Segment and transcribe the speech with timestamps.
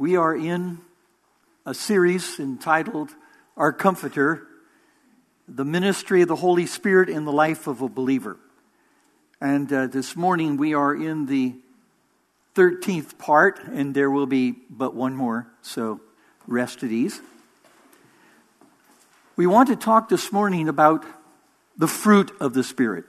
[0.00, 0.78] We are in
[1.66, 3.10] a series entitled
[3.54, 4.46] Our Comforter
[5.46, 8.38] The Ministry of the Holy Spirit in the Life of a Believer.
[9.42, 11.54] And uh, this morning we are in the
[12.54, 16.00] 13th part, and there will be but one more, so
[16.46, 17.20] rest at ease.
[19.36, 21.04] We want to talk this morning about
[21.76, 23.04] the fruit of the Spirit.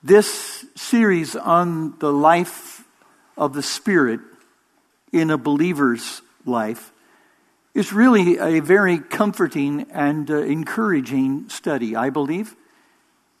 [0.00, 2.84] This series on the life
[3.36, 4.20] of the Spirit
[5.14, 6.92] in a believer's life
[7.72, 12.56] is really a very comforting and uh, encouraging study, I believe,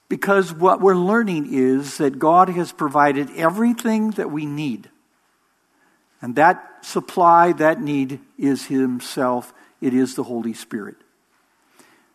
[0.08, 4.88] because what we're learning is that God has provided everything that we need.
[6.22, 10.96] And that supply, that need is Himself, it is the Holy Spirit.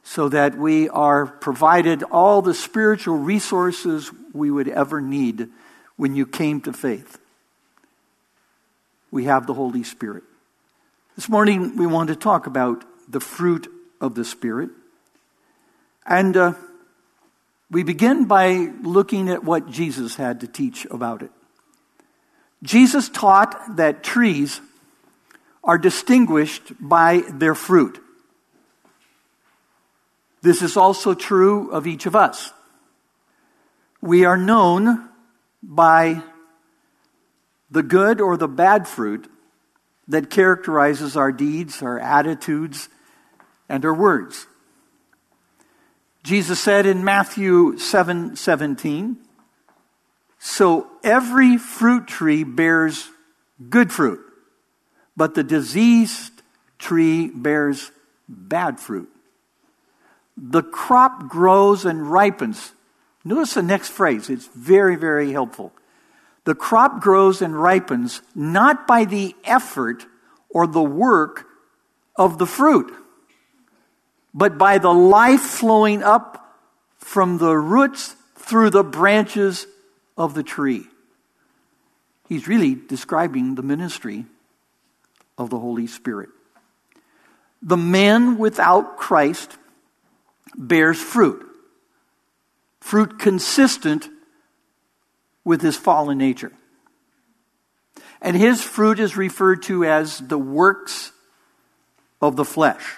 [0.04, 5.50] So that we are provided all the spiritual resources we would ever need
[5.98, 7.20] when you came to faith
[9.12, 10.24] we have the Holy Spirit.
[11.16, 13.68] This morning, we want to talk about the fruit
[14.00, 14.70] of the Spirit.
[16.06, 16.54] And uh,
[17.72, 21.32] we begin by looking at what Jesus had to teach about it.
[22.64, 24.62] Jesus taught that trees
[25.64, 28.00] are distinguished by their fruit.
[30.42, 32.52] This is also true of each of us.
[34.02, 35.10] We are known
[35.62, 36.24] by
[37.72, 39.30] the good or the bad fruit
[40.08, 42.90] that characterizes our deeds, our attitudes,
[43.70, 44.48] and our words.
[46.24, 49.18] Jesus said in Matthew 7 17,
[50.40, 53.10] So every fruit tree bears
[53.70, 54.20] good fruit,
[55.16, 56.42] but the diseased
[56.78, 57.92] tree bears
[58.28, 59.10] bad fruit.
[60.36, 62.74] The crop grows and ripens.
[63.24, 65.74] Notice the next phrase, it's very, very helpful.
[66.46, 70.06] The crop grows and ripens not by the effort
[70.50, 71.46] or the work
[72.16, 72.94] of the fruit,
[74.34, 76.58] but by the life flowing up
[76.98, 79.68] from the roots through the branches
[80.18, 80.86] of the tree.
[82.28, 84.26] He's really describing the ministry
[85.38, 86.30] of the Holy Spirit.
[87.62, 89.58] The man without Christ
[90.56, 91.46] bears fruit,
[92.80, 94.10] fruit consistent
[95.50, 96.52] with his fallen nature.
[98.22, 101.12] And his fruit is referred to as the works
[102.22, 102.98] of the flesh.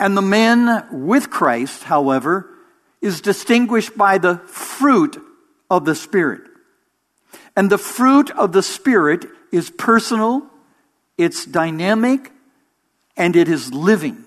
[0.00, 2.50] And the man with Christ, however,
[3.00, 5.16] is distinguished by the fruit
[5.70, 6.40] of the Spirit.
[7.54, 10.42] And the fruit of the Spirit is personal,
[11.16, 12.32] it's dynamic,
[13.16, 14.24] and it is living.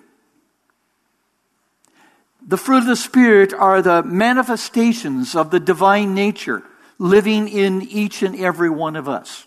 [2.42, 6.64] The fruit of the Spirit are the manifestations of the divine nature
[7.00, 9.46] living in each and every one of us.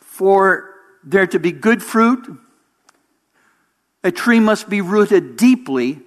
[0.00, 0.70] For
[1.04, 2.38] there to be good fruit,
[4.04, 6.00] a tree must be rooted deeply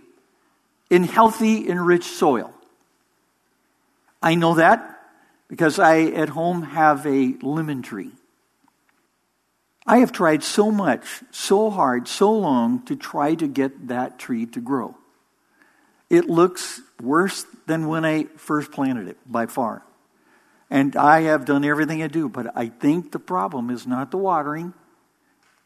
[0.89, 2.53] in healthy, enriched soil.
[4.21, 4.99] I know that
[5.47, 8.11] because I at home have a lemon tree.
[9.87, 14.47] I have tried so much, so hard, so long to try to get that tree
[14.47, 14.95] to grow.
[16.09, 19.83] It looks worse than when I first planted it, by far.
[20.69, 24.17] And I have done everything I do, but I think the problem is not the
[24.17, 24.73] watering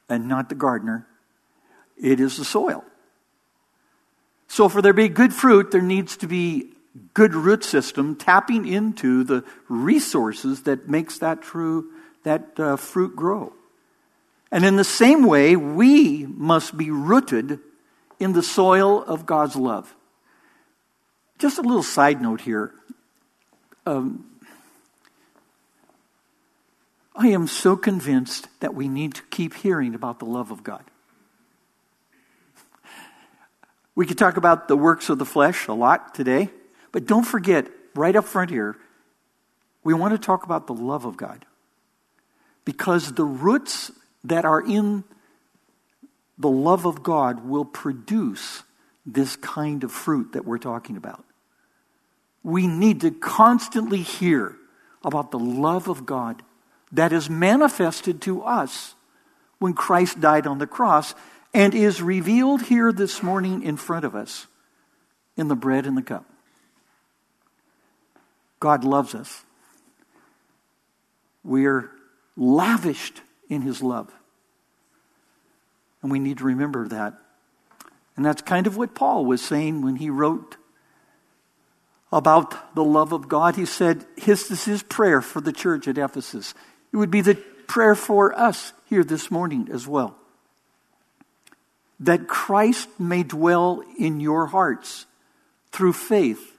[0.09, 1.07] and not the gardener,
[2.01, 2.83] it is the soil.
[4.47, 6.73] So, for there to be good fruit, there needs to be
[7.13, 11.91] good root system tapping into the resources that makes that true
[12.23, 13.53] that uh, fruit grow.
[14.51, 17.59] And in the same way, we must be rooted
[18.19, 19.95] in the soil of God's love.
[21.39, 22.73] Just a little side note here.
[23.85, 24.25] Um,
[27.15, 30.83] I am so convinced that we need to keep hearing about the love of God.
[33.95, 36.49] We could talk about the works of the flesh a lot today,
[36.91, 38.77] but don't forget, right up front here,
[39.83, 41.45] we want to talk about the love of God.
[42.65, 43.91] Because the roots
[44.25, 45.05] that are in
[46.37, 48.63] the love of God will produce
[49.05, 51.25] this kind of fruit that we're talking about.
[52.43, 54.55] We need to constantly hear
[55.03, 56.41] about the love of God
[56.91, 58.95] that is manifested to us
[59.59, 61.13] when Christ died on the cross
[61.53, 64.47] and is revealed here this morning in front of us
[65.35, 66.25] in the bread and the cup.
[68.59, 69.43] God loves us.
[71.43, 71.89] We are
[72.35, 74.11] lavished in his love.
[76.01, 77.13] And we need to remember that.
[78.15, 80.57] And that's kind of what Paul was saying when he wrote
[82.11, 83.55] about the love of God.
[83.55, 86.53] He said, his, this is his prayer for the church at Ephesus.
[86.91, 87.35] It would be the
[87.67, 90.15] prayer for us here this morning as well.
[91.99, 95.05] That Christ may dwell in your hearts
[95.71, 96.57] through faith.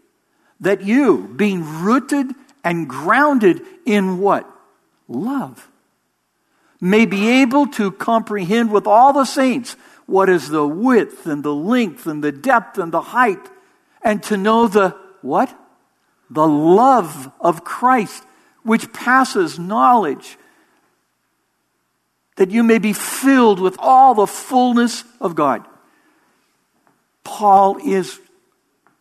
[0.60, 2.32] That you, being rooted
[2.62, 4.48] and grounded in what?
[5.08, 5.68] Love.
[6.80, 9.76] May be able to comprehend with all the saints
[10.06, 13.48] what is the width and the length and the depth and the height,
[14.02, 15.54] and to know the what?
[16.30, 18.22] The love of Christ,
[18.62, 20.38] which passes knowledge,
[22.36, 25.66] that you may be filled with all the fullness of God.
[27.24, 28.18] Paul is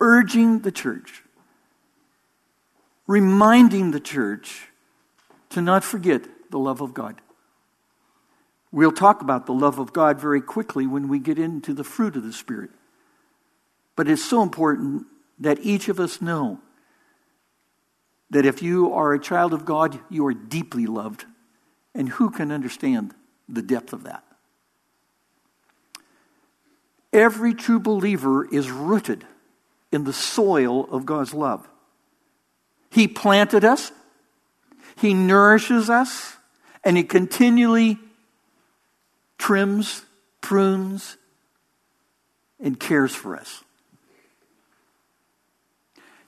[0.01, 1.23] urging the church,
[3.07, 4.67] reminding the church
[5.49, 7.21] to not forget the love of God.
[8.71, 12.15] We'll talk about the love of God very quickly when we get into the fruit
[12.15, 12.69] of the Spirit.
[13.95, 15.05] But it's so important
[15.39, 16.59] that each of us know
[18.29, 21.25] that if you are a child of God, you are deeply loved.
[21.95, 23.13] And who can understand
[23.47, 24.23] the depth of that?
[27.11, 29.25] Every true believer is rooted
[29.91, 31.67] in the soil of God's love.
[32.91, 33.91] He planted us,
[34.97, 36.35] He nourishes us,
[36.83, 37.97] and He continually
[39.39, 40.03] trims,
[40.41, 41.17] prunes,
[42.59, 43.63] and cares for us.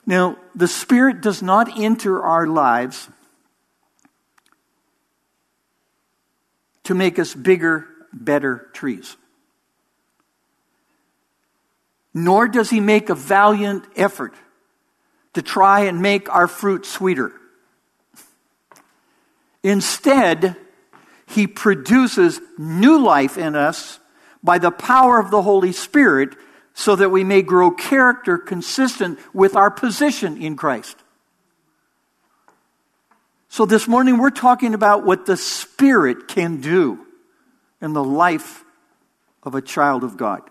[0.04, 3.08] Now, the Spirit does not enter our lives
[6.84, 9.16] to make us bigger, better trees.
[12.12, 14.34] Nor does He make a valiant effort
[15.34, 17.32] to try and make our fruit sweeter.
[19.62, 20.56] Instead,
[21.26, 23.98] he produces new life in us
[24.42, 26.36] by the power of the Holy Spirit
[26.74, 30.96] so that we may grow character consistent with our position in Christ.
[33.48, 37.06] So this morning we're talking about what the Spirit can do
[37.80, 38.64] in the life
[39.42, 40.42] of a child of God.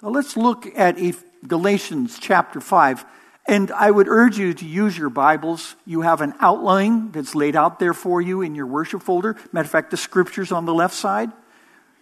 [0.00, 0.98] Now let's look at
[1.46, 3.04] Galatians chapter 5.
[3.48, 5.74] And I would urge you to use your Bibles.
[5.84, 9.36] You have an outline that's laid out there for you in your worship folder.
[9.50, 11.32] Matter of fact, the scriptures on the left side.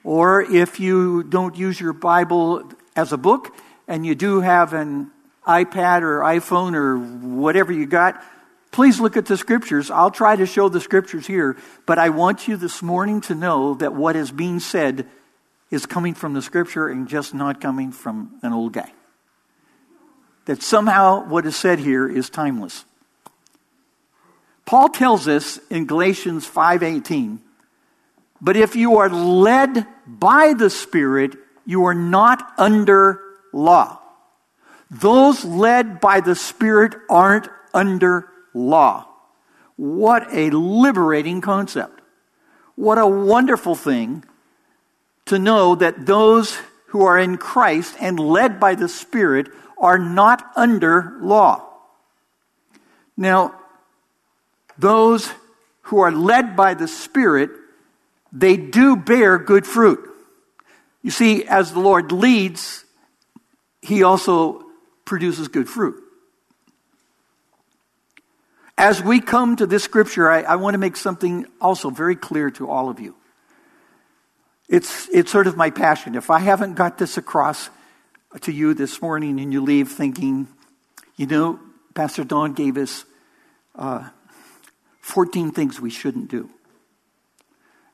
[0.04, 3.54] Or if you don't use your Bible as a book
[3.86, 5.10] and you do have an
[5.46, 8.22] iPad or iPhone or whatever you got,
[8.70, 9.90] please look at the scriptures.
[9.90, 11.56] I'll try to show the scriptures here,
[11.86, 15.06] but I want you this morning to know that what is being said
[15.70, 18.92] is coming from the scripture and just not coming from an old guy
[20.50, 22.84] that somehow what is said here is timeless.
[24.66, 27.40] Paul tells us in Galatians 5:18,
[28.40, 33.20] "But if you are led by the Spirit, you are not under
[33.52, 33.98] law."
[34.90, 39.06] Those led by the Spirit aren't under law.
[39.76, 42.00] What a liberating concept.
[42.74, 44.24] What a wonderful thing
[45.26, 49.48] to know that those who are in Christ and led by the Spirit
[49.78, 51.68] are not under law.
[53.16, 53.54] Now,
[54.76, 55.32] those
[55.82, 57.50] who are led by the Spirit,
[58.32, 60.08] they do bear good fruit.
[61.02, 62.84] You see, as the Lord leads,
[63.82, 64.64] He also
[65.04, 66.02] produces good fruit.
[68.76, 72.50] As we come to this scripture, I, I want to make something also very clear
[72.52, 73.14] to all of you.
[74.68, 76.14] It's, it's sort of my passion.
[76.14, 77.68] If I haven't got this across,
[78.40, 80.46] to you this morning and you leave thinking,
[81.16, 81.58] you know,
[81.94, 83.04] Pastor Don gave us
[83.74, 84.08] uh,
[85.00, 86.48] 14 things we shouldn't do.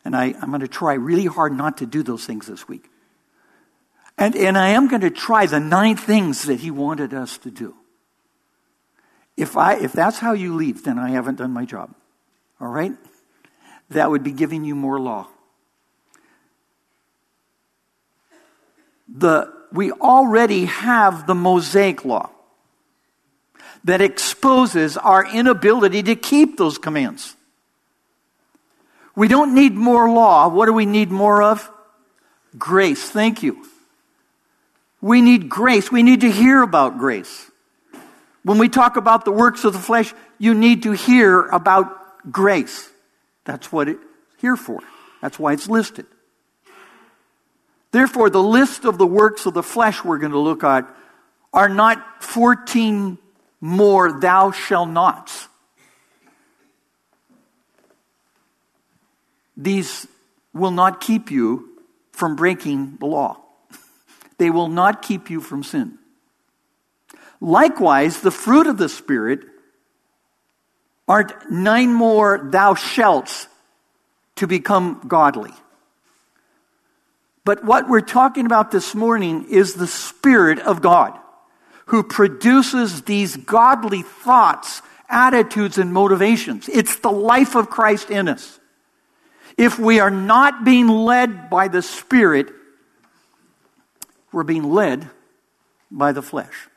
[0.06, 2.88] And I, I'm going to try really hard not to do those things this week.
[4.16, 7.50] And, and I am going to try the nine things that he wanted us to
[7.50, 7.74] do.
[9.36, 11.92] If, I, if that's how you leave, then I haven't done my job.
[12.60, 12.92] All right?
[13.90, 15.26] That would be giving you more law.
[19.08, 22.30] The we already have the Mosaic law
[23.82, 27.35] that exposes our inability to keep those commands.
[29.16, 30.48] We don't need more law.
[30.48, 31.68] What do we need more of?
[32.56, 33.10] Grace.
[33.10, 33.66] Thank you.
[35.00, 35.90] We need grace.
[35.90, 37.50] We need to hear about grace.
[38.44, 42.88] When we talk about the works of the flesh, you need to hear about grace.
[43.44, 44.00] That's what it's
[44.38, 44.80] here for.
[45.22, 46.06] That's why it's listed.
[47.92, 50.88] Therefore, the list of the works of the flesh we're going to look at
[51.52, 53.16] are not 14
[53.60, 55.48] more thou shall nots.
[59.56, 60.06] These
[60.52, 61.68] will not keep you
[62.12, 63.38] from breaking the law.
[64.38, 65.98] They will not keep you from sin.
[67.40, 69.40] Likewise, the fruit of the Spirit
[71.08, 73.48] aren't nine more thou shalt
[74.36, 75.52] to become godly.
[77.44, 81.18] But what we're talking about this morning is the Spirit of God
[81.86, 86.68] who produces these godly thoughts, attitudes, and motivations.
[86.68, 88.58] It's the life of Christ in us.
[89.56, 92.52] If we are not being led by the Spirit,
[94.32, 95.08] we're being led
[95.90, 96.68] by the flesh.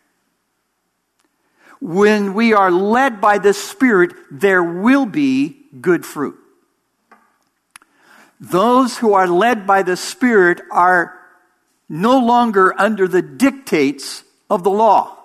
[1.82, 6.38] When we are led by the Spirit, there will be good fruit.
[8.40, 11.20] Those who are led by the Spirit are
[11.90, 15.18] no longer under the dictates of the law,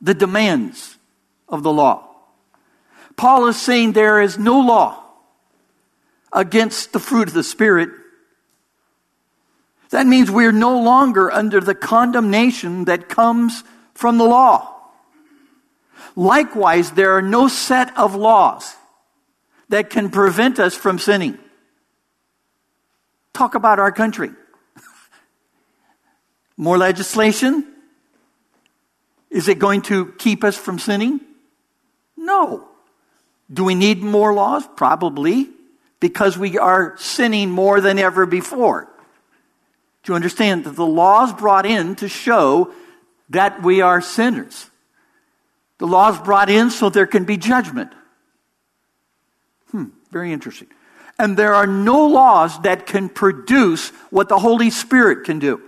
[0.00, 0.96] the demands
[1.48, 2.08] of the law.
[3.16, 5.05] Paul is saying there is no law
[6.32, 7.90] against the fruit of the Spirit.
[9.90, 13.62] That means we're no longer under the condemnation that comes
[13.94, 14.72] from the law.
[16.14, 18.74] Likewise, there are no set of laws
[19.68, 21.38] that can prevent us from sinning.
[23.32, 24.30] Talk about our country.
[26.56, 27.66] More legislation?
[29.30, 31.20] Is it going to keep us from sinning?
[32.16, 32.66] No.
[33.52, 34.66] Do we need more laws?
[34.76, 35.48] Probably,
[36.00, 38.88] because we are sinning more than ever before.
[40.02, 42.72] Do you understand that the laws brought in to show
[43.30, 44.70] that we are sinners?
[45.78, 47.92] The laws brought in so there can be judgment.
[49.70, 50.68] Hmm, very interesting.
[51.18, 55.62] And there are no laws that can produce what the Holy Spirit can do.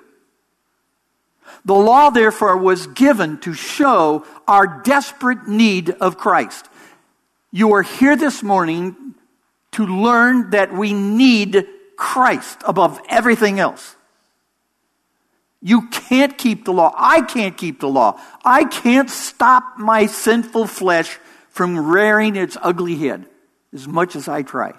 [1.64, 6.68] The law, therefore, was given to show our desperate need of Christ.
[7.50, 9.08] You are here this morning
[9.73, 13.97] to learn that we need Christ above everything else.
[15.61, 16.95] You can't keep the law.
[16.97, 18.21] I can't keep the law.
[18.45, 21.19] I can't stop my sinful flesh
[21.51, 23.27] from rearing its ugly head
[23.73, 24.75] as much as I try.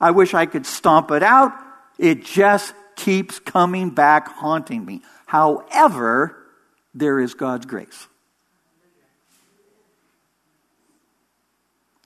[0.00, 1.52] I wish I could stomp it out.
[1.98, 5.02] It just keeps coming back, haunting me.
[5.26, 6.36] However,
[6.94, 8.08] there is God's grace.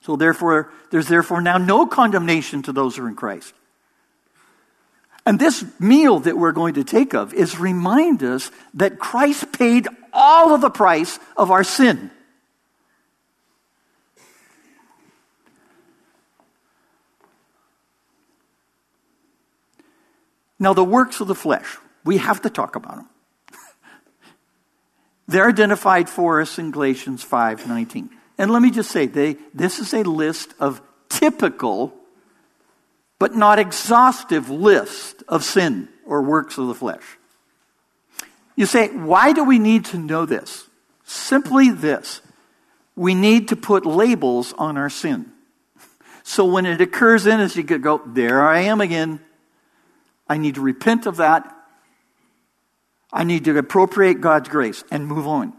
[0.05, 3.55] So therefore, there's therefore now no condemnation to those who are in Christ.
[5.25, 9.87] And this meal that we're going to take of is remind us that Christ paid
[10.13, 12.11] all of the price of our sin.
[20.59, 23.09] Now, the works of the flesh, we have to talk about them.
[25.27, 28.09] They're identified for us in Galatians 5:19.
[28.37, 31.93] And let me just say, they, this is a list of typical
[33.17, 37.03] but not exhaustive list of sin or works of the flesh.
[38.55, 40.67] You say, why do we need to know this?
[41.03, 42.21] Simply this.
[42.95, 45.31] We need to put labels on our sin.
[46.23, 49.19] So when it occurs in us, you could go, there I am again.
[50.27, 51.51] I need to repent of that.
[53.13, 55.53] I need to appropriate God's grace and move on.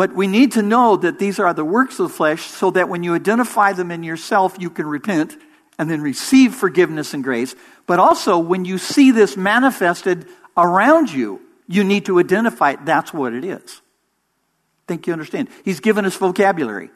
[0.00, 2.88] But we need to know that these are the works of the flesh so that
[2.88, 5.36] when you identify them in yourself, you can repent
[5.78, 7.54] and then receive forgiveness and grace.
[7.86, 10.24] But also, when you see this manifested
[10.56, 12.86] around you, you need to identify it.
[12.86, 13.82] That's what it is.
[13.82, 15.50] I think you understand.
[15.66, 16.88] He's given us vocabulary,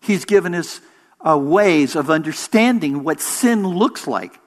[0.00, 0.80] He's given us
[1.20, 4.38] uh, ways of understanding what sin looks like.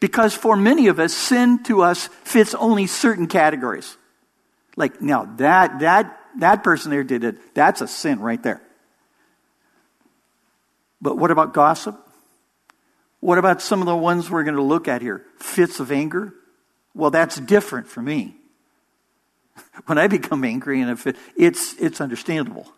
[0.00, 3.98] Because for many of us, sin to us fits only certain categories.
[4.76, 7.54] Like, now that, that, that person there did it.
[7.54, 8.60] That's a sin right there.
[11.00, 11.96] But what about gossip?
[13.20, 15.24] What about some of the ones we're going to look at here?
[15.38, 16.32] Fits of anger?
[16.94, 18.34] Well, that's different for me.
[19.86, 22.70] When I become angry and it, it's, it's understandable.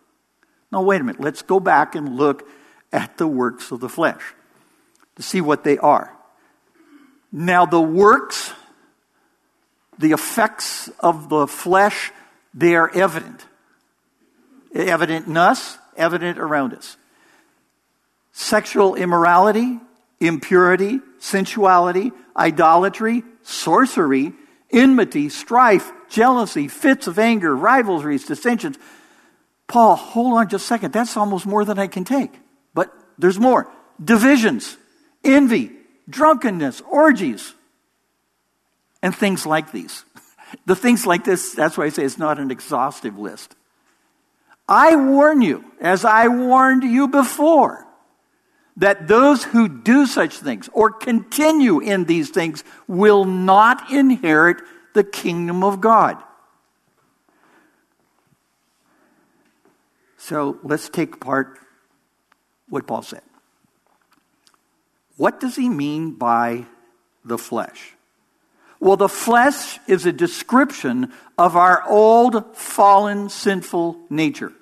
[0.72, 1.20] Now, wait a minute.
[1.20, 2.48] Let's go back and look
[2.92, 4.22] at the works of the flesh
[5.16, 6.14] to see what they are.
[7.32, 8.52] Now, the works,
[9.98, 12.12] the effects of the flesh,
[12.54, 13.46] they are evident.
[14.74, 16.96] Evident in us, evident around us.
[18.32, 19.80] Sexual immorality,
[20.20, 24.32] impurity, sensuality, idolatry, sorcery,
[24.70, 28.78] enmity, strife, jealousy, fits of anger, rivalries, dissensions.
[29.66, 30.92] Paul, hold on just a second.
[30.92, 32.32] That's almost more than I can take.
[32.74, 33.70] But there's more.
[34.02, 34.76] Divisions,
[35.24, 35.72] envy,
[36.08, 37.54] drunkenness, orgies,
[39.02, 40.04] and things like these.
[40.66, 43.54] The things like this, that's why I say it's not an exhaustive list.
[44.68, 47.86] I warn you, as I warned you before,
[48.76, 54.58] that those who do such things or continue in these things will not inherit
[54.94, 56.22] the kingdom of God.
[60.16, 61.58] So let's take apart
[62.68, 63.22] what Paul said.
[65.16, 66.66] What does he mean by
[67.24, 67.94] the flesh?
[68.80, 74.52] Well, the flesh is a description of our old, fallen, sinful nature.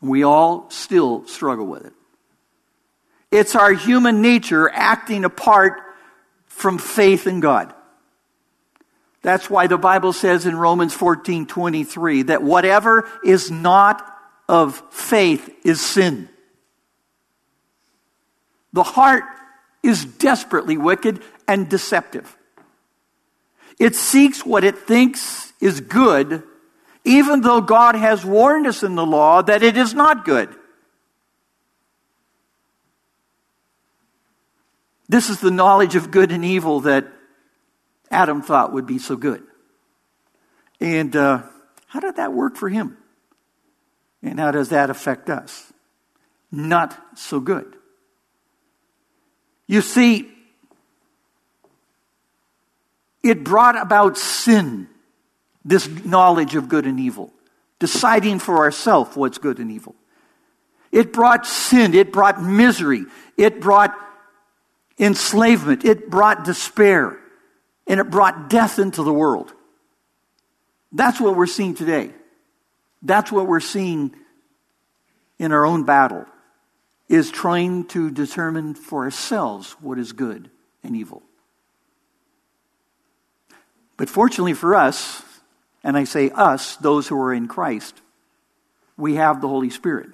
[0.00, 1.92] We all still struggle with it.
[3.32, 5.80] It's our human nature acting apart
[6.46, 7.74] from faith in God.
[9.22, 14.06] That's why the Bible says in Romans 14 23 that whatever is not
[14.48, 16.28] of faith is sin.
[18.72, 19.24] The heart
[19.82, 22.36] is desperately wicked and deceptive.
[23.78, 26.42] It seeks what it thinks is good,
[27.04, 30.54] even though God has warned us in the law that it is not good.
[35.08, 37.06] This is the knowledge of good and evil that
[38.10, 39.42] Adam thought would be so good.
[40.80, 41.42] And uh,
[41.86, 42.96] how did that work for him?
[44.22, 45.72] And how does that affect us?
[46.50, 47.76] Not so good.
[49.66, 50.33] You see,
[53.24, 54.86] it brought about sin,
[55.64, 57.32] this knowledge of good and evil,
[57.78, 59.96] deciding for ourselves what's good and evil.
[60.92, 63.06] It brought sin, it brought misery,
[63.38, 63.98] it brought
[64.98, 67.18] enslavement, it brought despair,
[67.86, 69.52] and it brought death into the world.
[70.92, 72.10] That's what we're seeing today.
[73.02, 74.14] That's what we're seeing
[75.38, 76.26] in our own battle
[77.08, 80.50] is trying to determine for ourselves what is good
[80.82, 81.22] and evil.
[83.96, 85.22] But fortunately for us,
[85.82, 88.00] and I say us, those who are in Christ,
[88.96, 90.10] we have the Holy Spirit.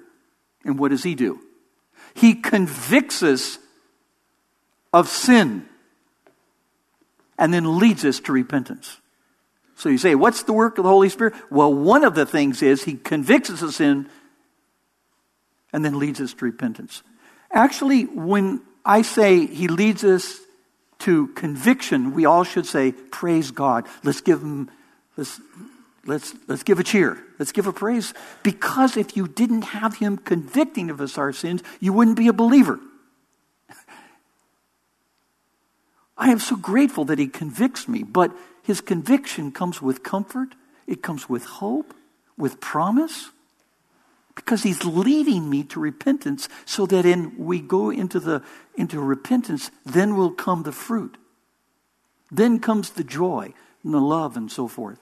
[0.63, 1.39] And what does He do?
[2.13, 3.57] He convicts us
[4.93, 5.65] of sin
[7.37, 8.97] and then leads us to repentance.
[9.75, 11.33] So you say, what's the work of the Holy Spirit?
[11.49, 14.09] Well, one of the things is He convicts us of sin
[15.73, 17.01] and then leads us to repentance.
[17.51, 20.39] Actually, when I say he leads us
[21.01, 23.87] to conviction, we all should say, Praise God.
[24.03, 24.69] Let's give him,
[25.17, 25.39] let's,
[26.05, 27.17] let's, let's give a cheer.
[27.39, 28.13] Let's give a praise.
[28.43, 32.33] Because if you didn't have him convicting of us our sins, you wouldn't be a
[32.33, 32.79] believer.
[36.17, 40.49] I am so grateful that he convicts me, but his conviction comes with comfort,
[40.85, 41.95] it comes with hope,
[42.37, 43.31] with promise.
[44.35, 48.43] Because he's leading me to repentance so that in we go into the
[48.75, 51.17] into repentance, then will come the fruit.
[52.31, 54.99] Then comes the joy and the love and so forth.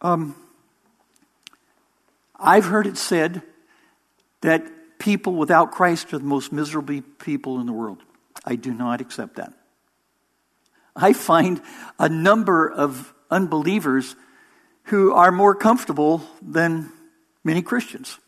[0.00, 0.34] Um,
[2.38, 3.42] I've heard it said
[4.40, 8.02] that people without Christ are the most miserable people in the world.
[8.44, 9.52] I do not accept that.
[10.94, 11.60] I find
[11.98, 14.16] a number of unbelievers
[14.86, 16.90] who are more comfortable than
[17.44, 18.18] many Christians.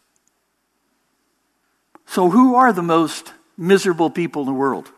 [2.07, 4.91] So, who are the most miserable people in the world?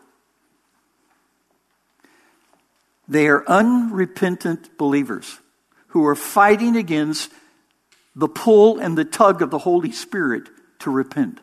[3.07, 5.39] They are unrepentant believers
[5.87, 7.31] who are fighting against
[8.15, 11.39] the pull and the tug of the Holy Spirit to repent.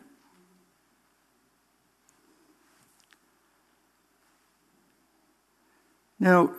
[6.19, 6.51] Now,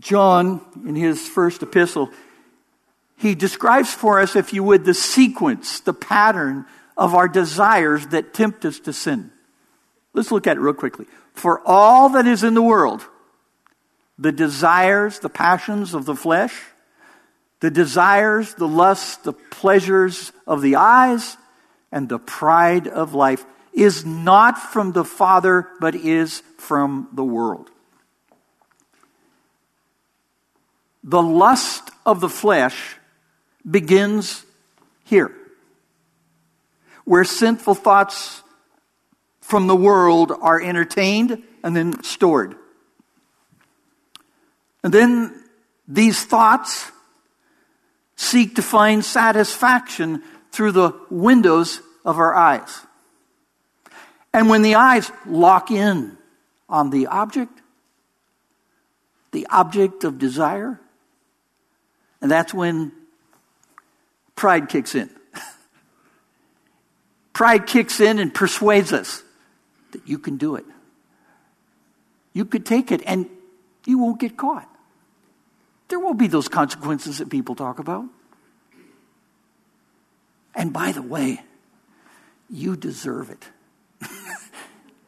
[0.00, 2.10] John, in his first epistle,
[3.22, 8.34] he describes for us, if you would, the sequence, the pattern of our desires that
[8.34, 9.30] tempt us to sin.
[10.12, 11.06] Let's look at it real quickly.
[11.32, 13.06] For all that is in the world,
[14.18, 16.64] the desires, the passions of the flesh,
[17.60, 21.36] the desires, the lusts, the pleasures of the eyes,
[21.92, 27.70] and the pride of life is not from the Father, but is from the world.
[31.04, 32.96] The lust of the flesh
[33.68, 34.44] begins
[35.04, 35.32] here,
[37.04, 38.42] where sinful thoughts
[39.40, 42.56] from the world are entertained and then stored.
[44.82, 45.44] And then
[45.86, 46.90] these thoughts
[48.16, 50.22] seek to find satisfaction
[50.52, 52.86] through the windows of our eyes.
[54.32, 56.16] And when the eyes lock in
[56.68, 57.52] on the object,
[59.32, 60.80] the object of desire,
[62.20, 62.92] and that's when
[64.42, 65.08] pride kicks in.
[67.32, 69.22] pride kicks in and persuades us
[69.92, 70.64] that you can do it.
[72.32, 73.26] You could take it and
[73.86, 74.68] you won't get caught.
[75.86, 78.04] There won't be those consequences that people talk about.
[80.56, 81.40] And by the way,
[82.50, 84.08] you deserve it.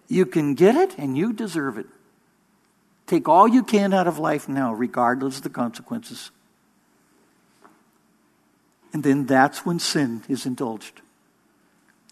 [0.07, 1.87] you can get it and you deserve it.
[3.09, 6.31] Take all you can out of life now, regardless of the consequences.
[8.95, 11.03] And then that's when sin is indulged.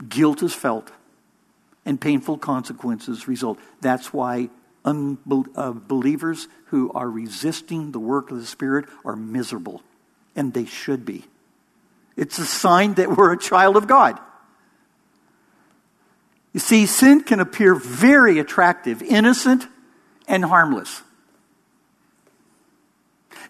[0.07, 0.91] Guilt is felt,
[1.87, 3.61] and painful consequences result.
[3.81, 4.51] That's why
[4.85, 9.81] unbelievers uh, who are resisting the work of the Spirit are miserable,
[10.35, 11.25] and they should be.
[12.17, 14.19] It's a sign that we're a child of God.
[16.53, 19.69] You see, sin can appear very attractive, innocent,
[20.27, 21.03] and harmless.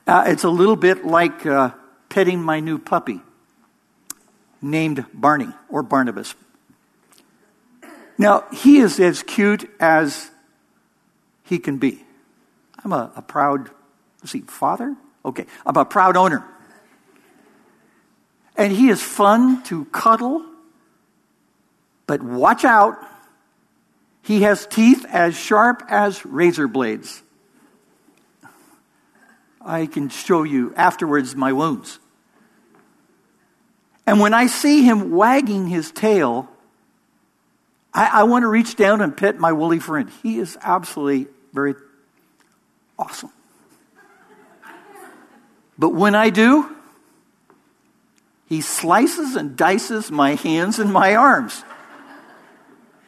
[0.06, 1.70] Uh, it's a little bit like uh,
[2.12, 3.22] petting my new puppy
[4.60, 6.34] named Barney or Barnabas.
[8.18, 10.30] Now, he is as cute as
[11.44, 12.04] he can be.
[12.84, 13.70] I'm a, a proud,
[14.20, 14.94] let's see, father?
[15.24, 16.44] Okay, I'm a proud owner.
[18.56, 20.44] And he is fun to cuddle,
[22.06, 22.98] but watch out.
[24.20, 27.22] He has teeth as sharp as razor blades.
[29.64, 31.98] I can show you afterwards my wounds.
[34.06, 36.48] And when I see him wagging his tail,
[37.94, 40.10] I, I want to reach down and pet my woolly friend.
[40.22, 41.74] He is absolutely very
[42.98, 43.30] awesome.
[45.78, 46.76] But when I do,
[48.46, 51.64] he slices and dices my hands and my arms.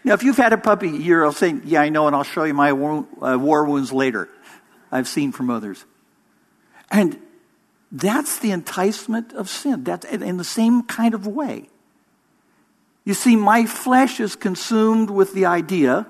[0.02, 2.54] Now, if you've had a puppy, you're saying, Yeah, I know, and I'll show you
[2.54, 4.28] my war, uh, war wounds later.
[4.92, 5.84] I've seen from others.
[6.90, 7.18] And
[7.94, 9.84] that's the enticement of sin.
[9.84, 11.68] That's in the same kind of way.
[13.04, 16.04] You see, my flesh is consumed with the idea,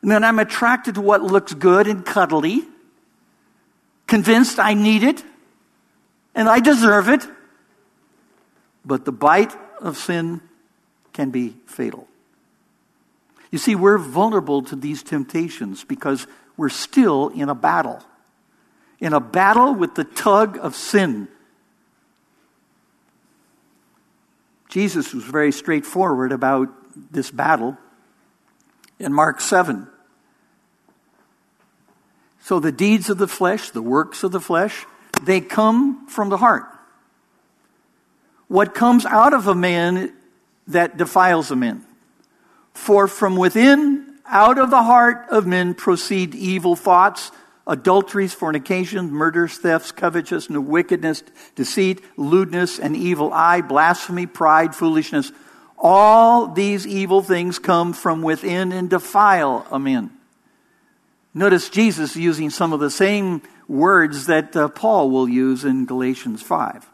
[0.00, 2.62] and then I'm attracted to what looks good and cuddly,
[4.06, 5.22] convinced I need it,
[6.34, 7.26] and I deserve it.
[8.82, 10.40] But the bite of sin
[11.12, 12.08] can be fatal.
[13.50, 18.02] You see, we're vulnerable to these temptations because we're still in a battle
[19.00, 21.28] in a battle with the tug of sin.
[24.68, 26.68] Jesus was very straightforward about
[27.10, 27.76] this battle
[28.98, 29.86] in Mark 7.
[32.40, 34.86] So the deeds of the flesh, the works of the flesh,
[35.22, 36.64] they come from the heart.
[38.48, 40.12] What comes out of a man
[40.68, 41.84] that defiles a man?
[42.72, 47.32] For from within, out of the heart of men proceed evil thoughts,
[47.66, 51.22] adulteries, fornications, murders, thefts, covetousness, wickedness,
[51.54, 55.32] deceit, lewdness, and evil eye, blasphemy, pride, foolishness.
[55.78, 60.10] All these evil things come from within and defile a man.
[61.34, 66.40] Notice Jesus using some of the same words that uh, Paul will use in Galatians
[66.42, 66.88] 5.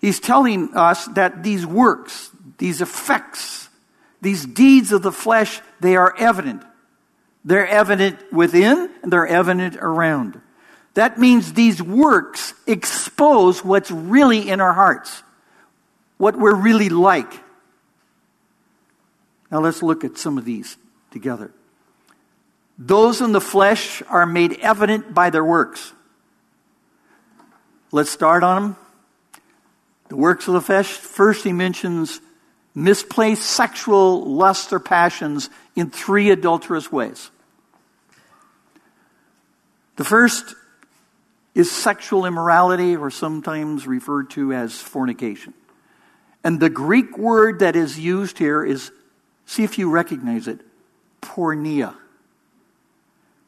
[0.00, 3.68] He's telling us that these works, these effects,
[4.22, 6.62] these deeds of the flesh, they are evident.
[7.44, 10.40] They're evident within and they're evident around.
[10.94, 15.22] That means these works expose what's really in our hearts,
[16.18, 17.32] what we're really like.
[19.50, 20.76] Now let's look at some of these
[21.10, 21.52] together.
[22.78, 25.92] Those in the flesh are made evident by their works.
[27.92, 28.76] Let's start on them.
[30.08, 32.20] The works of the flesh, first he mentions
[32.74, 37.30] misplaced sexual lust or passions in three adulterous ways.
[39.96, 40.54] The first
[41.54, 45.52] is sexual immorality, or sometimes referred to as fornication.
[46.42, 48.92] And the Greek word that is used here is,
[49.46, 50.60] see if you recognize it,
[51.20, 51.94] porneia.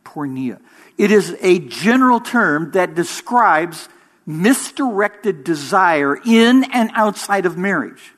[0.04, 0.60] Porneia.
[0.98, 3.88] It is a general term that describes
[4.26, 8.12] misdirected desire in and outside of marriage.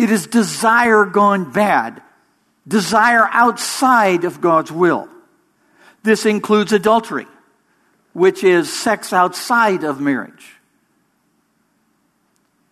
[0.00, 2.00] It is desire gone bad,
[2.66, 5.10] desire outside of God's will.
[6.02, 7.26] This includes adultery,
[8.14, 10.54] which is sex outside of marriage,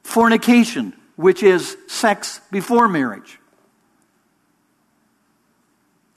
[0.05, 3.39] fornication, which is sex before marriage,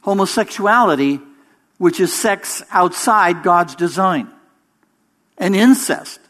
[0.05, 1.19] homosexuality,
[1.77, 4.29] which is sex outside God's design,
[5.37, 6.21] and incest,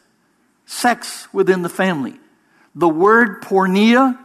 [0.66, 2.18] sex within the family.
[2.74, 4.18] The word porneia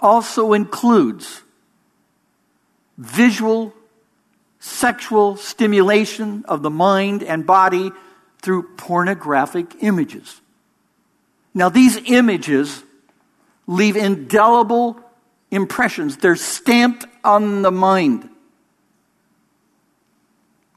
[0.00, 1.42] also includes
[2.98, 3.72] visual
[4.60, 7.90] sexual stimulation of the mind and body
[8.42, 10.40] through pornographic images.
[11.54, 12.82] Now, these images
[13.66, 15.00] leave indelible
[15.50, 18.28] impressions, they're stamped on the mind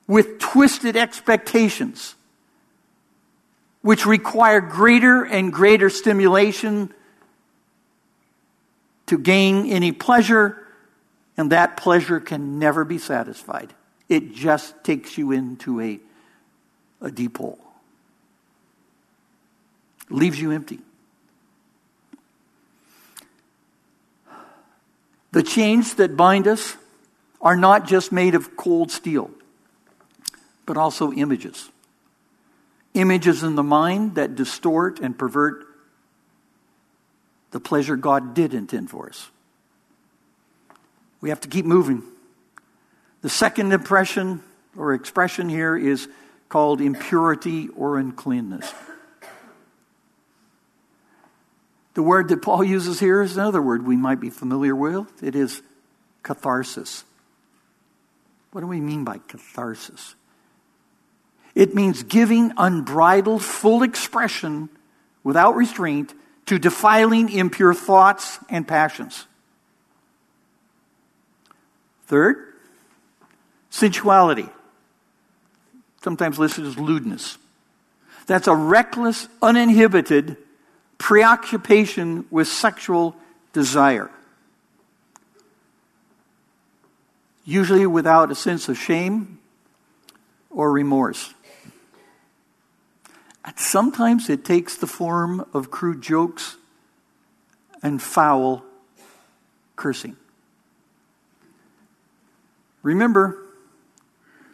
[0.07, 2.15] with twisted expectations,
[3.81, 6.93] which require greater and greater stimulation
[9.07, 10.65] to gain any pleasure,
[11.37, 13.73] and that pleasure can never be satisfied.
[14.09, 15.99] It just takes you into a,
[17.01, 17.59] a deep hole.
[20.09, 20.79] leaves you empty.
[25.31, 26.77] The chains that bind us
[27.41, 29.31] are not just made of cold steel,
[30.65, 31.69] but also images.
[32.93, 35.65] Images in the mind that distort and pervert
[37.53, 39.29] the pleasure God did intend for us.
[41.21, 42.01] We have to keep moving.
[43.21, 44.41] The second impression
[44.75, 46.09] or expression here is
[46.49, 48.73] called impurity or uncleanness.
[51.93, 55.21] The word that Paul uses here is another word we might be familiar with.
[55.21, 55.61] It is
[56.23, 57.03] catharsis.
[58.51, 60.15] What do we mean by catharsis?
[61.53, 64.69] It means giving unbridled, full expression
[65.23, 69.25] without restraint to defiling, impure thoughts and passions.
[72.07, 72.53] Third,
[73.69, 74.49] sensuality,
[76.03, 77.37] sometimes listed as lewdness.
[78.27, 80.37] That's a reckless, uninhibited
[80.97, 83.15] preoccupation with sexual
[83.51, 84.09] desire.
[87.45, 89.39] Usually without a sense of shame
[90.49, 91.32] or remorse.
[93.55, 96.57] Sometimes it takes the form of crude jokes
[97.81, 98.63] and foul
[99.75, 100.15] cursing.
[102.81, 103.37] Remember,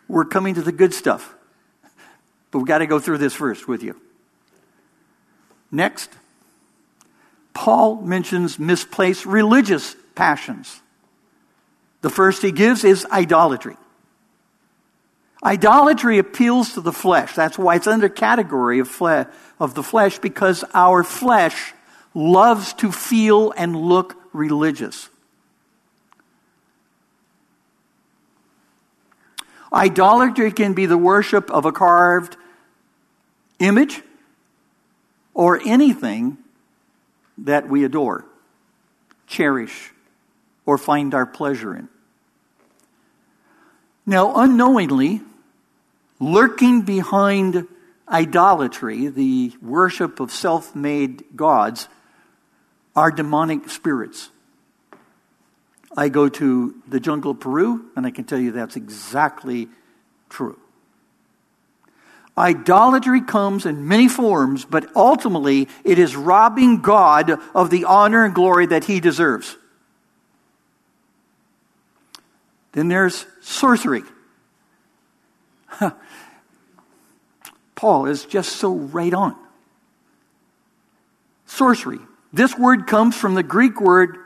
[0.08, 1.36] we're coming to the good stuff,
[2.52, 4.00] but we've got to go through this first with you.
[5.72, 6.10] Next,
[7.54, 10.82] Paul mentions misplaced religious passions.
[12.02, 13.78] The first he gives is idolatry.
[15.44, 17.34] Idolatry appeals to the flesh.
[17.34, 21.74] That's why it's under category of, fle- of the flesh because our flesh
[22.14, 25.10] loves to feel and look religious.
[29.72, 32.36] Idolatry can be the worship of a carved
[33.60, 34.02] image
[35.34, 36.38] or anything
[37.38, 38.26] that we adore,
[39.28, 39.92] cherish,
[40.66, 41.88] or find our pleasure in.
[44.06, 45.22] Now, unknowingly,
[46.20, 47.68] lurking behind
[48.08, 51.88] idolatry, the worship of self made gods,
[52.96, 54.30] are demonic spirits.
[55.96, 59.70] I go to the jungle of Peru, and I can tell you that's exactly
[60.30, 60.60] true.
[62.38, 68.34] Idolatry comes in many forms, but ultimately it is robbing God of the honor and
[68.34, 69.58] glory that he deserves.
[72.72, 74.04] Then there's sorcery.
[77.76, 79.36] Paul is just so right on.
[81.46, 82.00] Sorcery.
[82.32, 84.18] This word comes from the Greek word,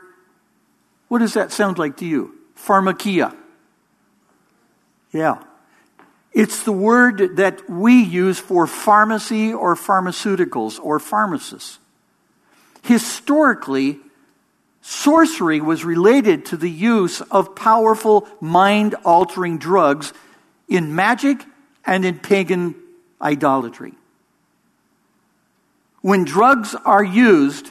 [1.08, 2.34] what does that sound like to you?
[2.56, 3.34] Pharmakia.
[5.12, 5.42] Yeah.
[6.32, 11.78] It's the word that we use for pharmacy or pharmaceuticals or pharmacists.
[12.82, 14.00] Historically,
[14.82, 20.12] sorcery was related to the use of powerful mind altering drugs
[20.68, 21.44] in magic
[21.84, 22.74] and in pagan
[23.20, 23.92] idolatry.
[26.00, 27.70] When drugs are used,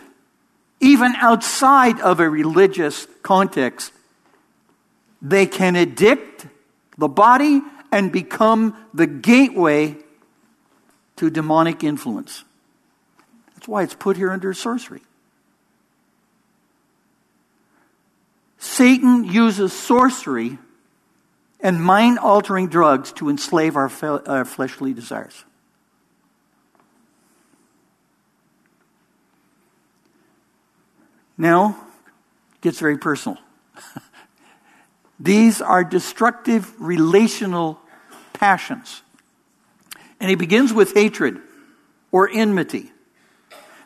[0.80, 3.94] even outside of a religious context,
[5.22, 6.48] they can addict
[6.98, 9.96] the body and become the gateway
[11.16, 12.44] to demonic influence.
[13.54, 15.02] That's why it's put here under sorcery.
[18.58, 20.58] Satan uses sorcery
[21.64, 23.90] and mind altering drugs to enslave our,
[24.28, 25.46] our fleshly desires.
[31.38, 31.78] Now,
[32.56, 33.40] it gets very personal.
[35.20, 37.80] These are destructive relational
[38.34, 39.02] passions.
[40.20, 41.40] And he begins with hatred
[42.12, 42.92] or enmity.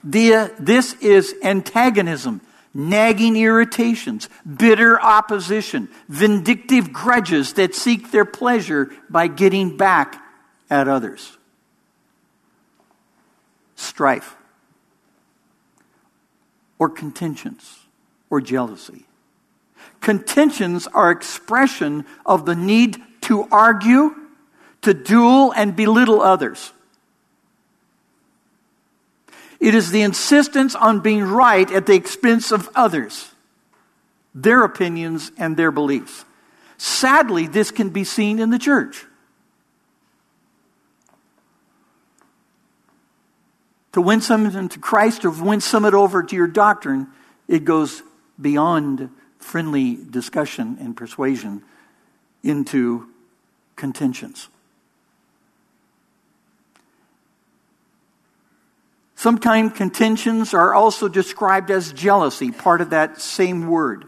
[0.04, 2.42] The, this is antagonism,
[2.78, 10.24] nagging irritations, bitter opposition, vindictive grudges that seek their pleasure by getting back
[10.70, 11.38] at others.
[13.76, 14.36] Strife
[16.78, 17.80] or contentions
[18.30, 19.06] or jealousy.
[20.00, 24.16] Contentions are expression of the need to argue
[24.84, 26.72] to duel and belittle others.
[29.60, 33.32] It is the insistence on being right at the expense of others,
[34.36, 36.26] their opinions and their beliefs.
[36.78, 39.06] Sadly, this can be seen in the church.
[43.94, 47.08] To win someone to Christ or win someone over to your doctrine,
[47.48, 48.04] it goes
[48.40, 51.64] beyond friendly discussion and persuasion
[52.44, 53.10] into
[53.76, 54.50] contentions.
[59.18, 64.06] Sometimes contentions are also described as jealousy, part of that same word.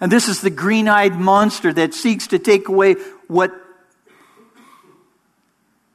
[0.00, 2.94] And this is the green eyed monster that seeks to take away
[3.28, 3.52] what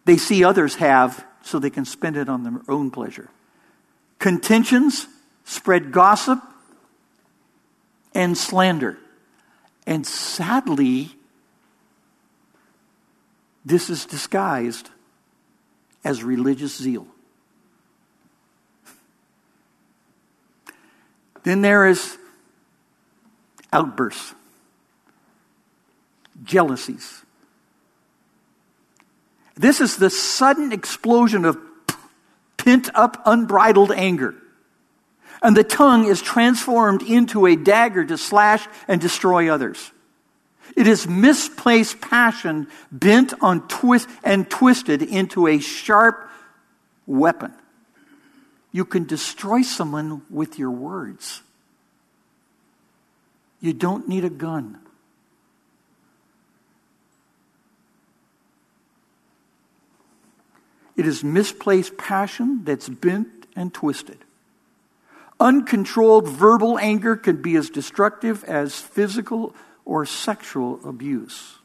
[0.06, 3.30] they see others have so they can spend it on their own pleasure.
[4.20, 5.08] Contentions
[5.44, 6.39] spread gossip
[8.13, 9.00] and slander.
[9.88, 11.10] And sadly,
[13.65, 14.92] this is disguised
[16.04, 17.08] as religious zeal.
[21.43, 22.17] Then there is
[23.71, 24.34] outbursts,
[26.43, 27.23] jealousies.
[29.56, 31.58] This is the sudden explosion of
[32.58, 34.36] pent up, unbridled anger.
[35.41, 39.91] And the tongue is transformed into a dagger to slash and destroy others.
[40.75, 46.30] It is misplaced passion bent on twist and twisted into a sharp
[47.06, 47.54] weapon.
[48.71, 51.41] You can destroy someone with your words.
[53.60, 54.79] You don't need a gun.
[60.95, 64.17] It is misplaced passion that's bent and twisted.
[65.39, 69.55] Uncontrolled verbal anger can be as destructive as physical
[69.86, 71.60] or sexual abuse.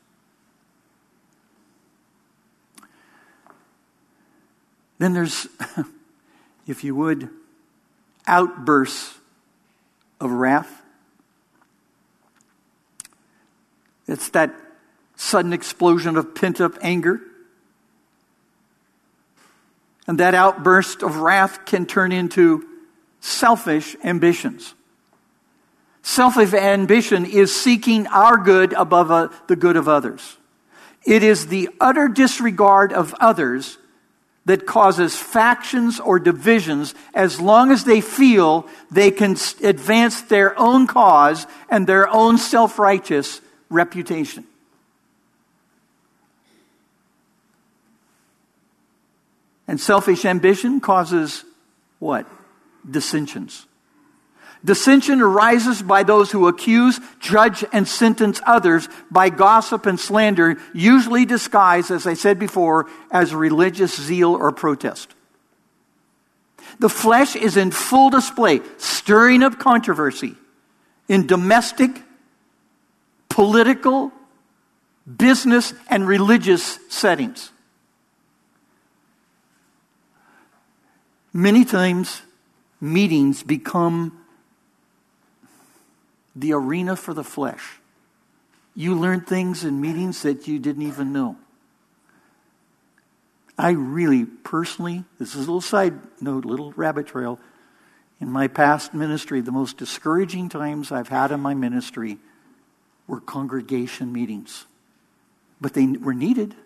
[4.99, 5.49] Then there's,
[6.67, 7.29] if you would,
[8.27, 9.19] outbursts
[10.21, 10.83] of wrath.
[14.07, 14.55] It's that
[15.17, 17.21] sudden explosion of pent up anger.
[20.07, 22.67] And that outburst of wrath can turn into
[23.21, 24.75] selfish ambitions.
[26.03, 30.37] Selfish ambition is seeking our good above uh, the good of others.
[31.07, 33.79] It is the utter disregard of others
[34.47, 40.87] that causes factions or divisions as long as they feel they can advance their own
[40.87, 44.45] cause and their own self righteous reputation.
[49.67, 51.45] And selfish ambition causes
[51.99, 52.27] what?
[52.89, 53.67] Dissensions.
[54.65, 61.27] Dissension arises by those who accuse, judge, and sentence others by gossip and slander, usually
[61.27, 65.15] disguised, as I said before, as religious zeal or protest.
[66.79, 70.35] The flesh is in full display, stirring up controversy
[71.09, 71.91] in domestic,
[73.29, 74.13] political,
[75.17, 77.53] business, and religious settings.
[81.35, 82.23] Many times,
[82.81, 84.24] meetings become
[86.35, 87.81] the arena for the flesh.
[88.75, 91.37] You learn things in meetings that you didn't even know.
[93.57, 97.39] I really personally, this is a little side note, little rabbit trail.
[98.21, 102.19] In my past ministry, the most discouraging times I've had in my ministry
[103.07, 104.67] were congregation meetings.
[105.61, 106.57] But they were needed.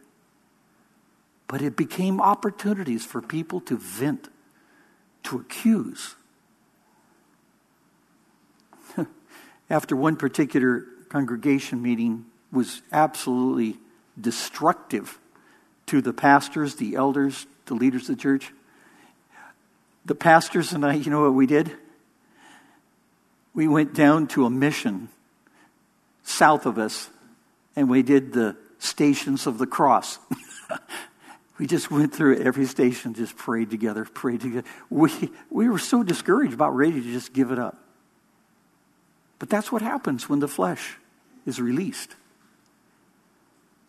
[1.47, 4.29] But it became opportunities for people to vent
[5.25, 6.15] to accuse.
[9.71, 13.79] After one particular congregation meeting was absolutely
[14.21, 15.19] destructive
[15.87, 18.53] to the pastors, the elders, the leaders of the church,
[20.05, 21.71] the pastors and I, you know what we did?
[23.55, 25.09] We went down to a mission
[26.23, 27.11] south of us
[27.77, 30.19] and we did the stations of the cross.
[31.59, 34.67] We just went through every station, just prayed together, prayed together.
[34.91, 35.11] We,
[35.51, 37.77] we were so discouraged, about ready to just give it up.
[39.39, 40.97] But that's what happens when the flesh
[41.47, 42.17] is released.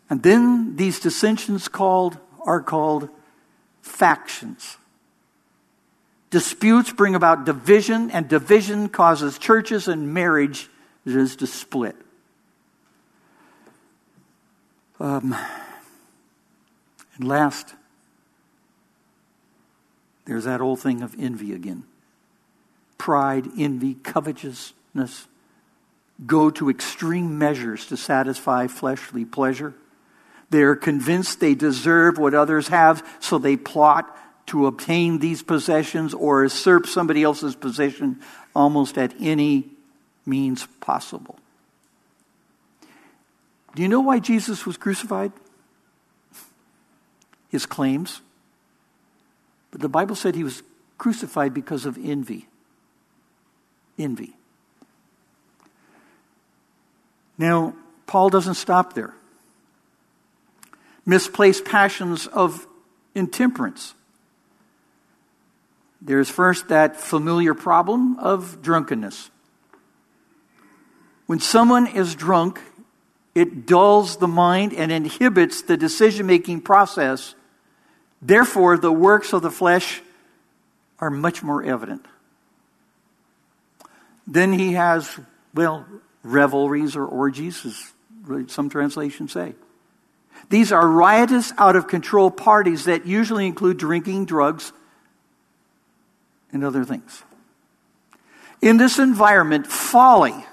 [0.10, 3.10] And then these dissensions called are called
[3.82, 4.78] factions.
[6.30, 10.68] Disputes bring about division, and division causes churches and marriages
[11.06, 11.96] to split.
[15.00, 15.36] Um,
[17.16, 17.74] and last,
[20.26, 21.84] there's that old thing of envy again.
[22.98, 25.26] Pride, envy, covetousness
[26.26, 29.74] go to extreme measures to satisfy fleshly pleasure.
[30.50, 34.16] They are convinced they deserve what others have, so they plot
[34.48, 38.20] to obtain these possessions or usurp somebody else's possession
[38.56, 39.70] almost at any
[40.26, 41.38] means possible.
[43.76, 45.32] Do you know why Jesus was crucified?
[47.50, 48.22] his claims.
[49.72, 50.64] But the Bible said he was
[50.98, 52.48] crucified because of envy.
[53.98, 54.36] Envy.
[57.40, 57.74] Now,
[58.06, 59.14] Paul doesn't stop there.
[61.06, 62.68] Misplaced passions of
[63.16, 63.96] intemperance.
[66.02, 69.32] There's first that familiar problem of drunkenness.
[71.26, 72.60] When someone is drunk,
[73.36, 77.36] it dulls the mind and inhibits the decision making process.
[78.22, 80.02] Therefore, the works of the flesh
[81.00, 82.06] are much more evident.
[84.28, 85.20] Then he has,
[85.54, 85.86] well,
[86.24, 87.94] revelries or orgies, as
[88.52, 89.56] some translations say.
[90.50, 94.72] These are riotous, out of control parties that usually include drinking, drugs,
[96.52, 97.24] and other things.
[98.62, 100.46] In this environment, folly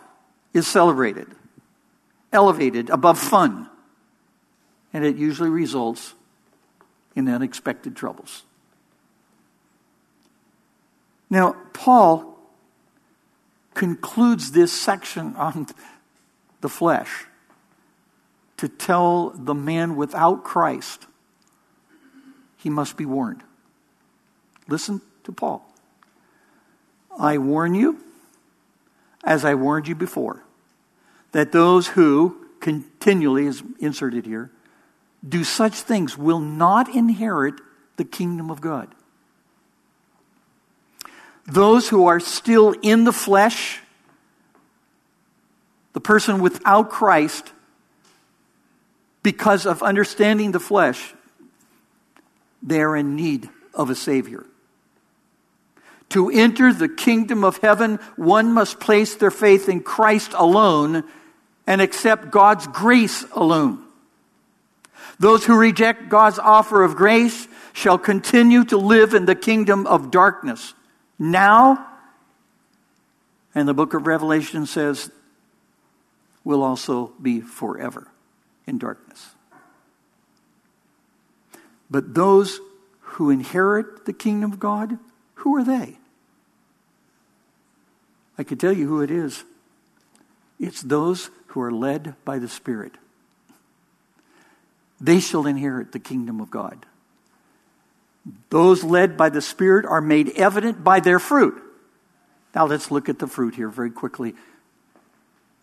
[0.53, 1.29] is celebrated,
[2.33, 3.69] elevated above fun,
[4.93, 6.15] and it usually results
[7.15, 8.43] in unexpected troubles.
[11.29, 12.36] Now, Paul
[13.77, 15.67] concludes this section on
[16.63, 17.27] the flesh
[18.57, 21.07] to tell the man without Christ
[22.57, 23.43] he must be warned.
[24.67, 25.63] Listen to Paul.
[27.19, 28.01] I warn you,
[29.23, 30.43] as I warned you before,
[31.33, 34.51] that those who continually, is inserted here,
[35.29, 37.55] do such things will not inherit
[37.97, 38.96] the kingdom of God.
[41.47, 43.81] Those who are still in the flesh,
[45.93, 47.53] the person without Christ,
[49.23, 51.15] because of understanding the flesh,
[52.63, 54.45] they're in need of a Savior.
[56.11, 61.05] To enter the kingdom of heaven, one must place their faith in Christ alone
[61.67, 63.85] and accept God's grace alone.
[65.19, 70.11] Those who reject God's offer of grace shall continue to live in the kingdom of
[70.11, 70.75] darkness.
[71.19, 71.87] Now,
[73.55, 75.11] and the book of Revelation says,
[76.45, 78.09] will also be forever
[78.67, 79.31] in darkness.
[81.91, 82.61] But those
[83.01, 84.99] who inherit the kingdom of God,
[85.37, 85.99] who are they?
[88.39, 89.45] I can tell you who it is.
[90.61, 92.93] It's those who are led by the Spirit.
[95.01, 96.87] They shall inherit the kingdom of God.
[98.51, 101.63] Those led by the Spirit are made evident by their fruit.
[102.55, 104.35] Now let's look at the fruit here very quickly.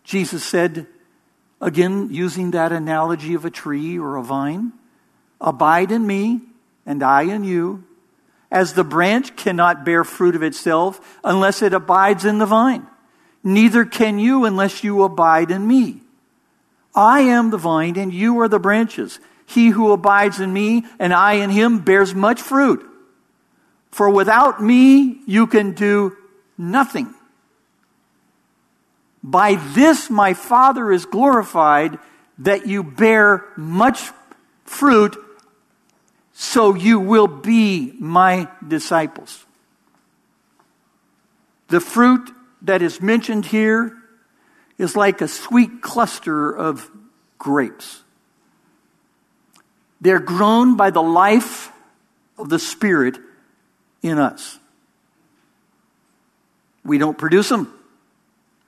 [0.04, 0.86] Jesus said,
[1.60, 4.72] Again, using that analogy of a tree or a vine,
[5.40, 6.42] abide in me
[6.84, 7.84] and I in you,
[8.50, 12.86] as the branch cannot bear fruit of itself unless it abides in the vine.
[13.42, 16.00] Neither can you unless you abide in me.
[16.94, 19.18] I am the vine and you are the branches.
[19.46, 22.84] He who abides in me and I in him bears much fruit.
[23.90, 26.16] For without me you can do
[26.58, 27.14] nothing.
[29.22, 31.98] By this my Father is glorified,
[32.38, 34.10] that you bear much
[34.64, 35.16] fruit,
[36.32, 39.46] so you will be my disciples.
[41.68, 42.30] The fruit
[42.62, 43.96] that is mentioned here
[44.78, 46.90] is like a sweet cluster of
[47.38, 48.03] grapes.
[50.04, 51.72] They're grown by the life
[52.36, 53.16] of the Spirit
[54.02, 54.58] in us.
[56.84, 57.72] We don't produce them.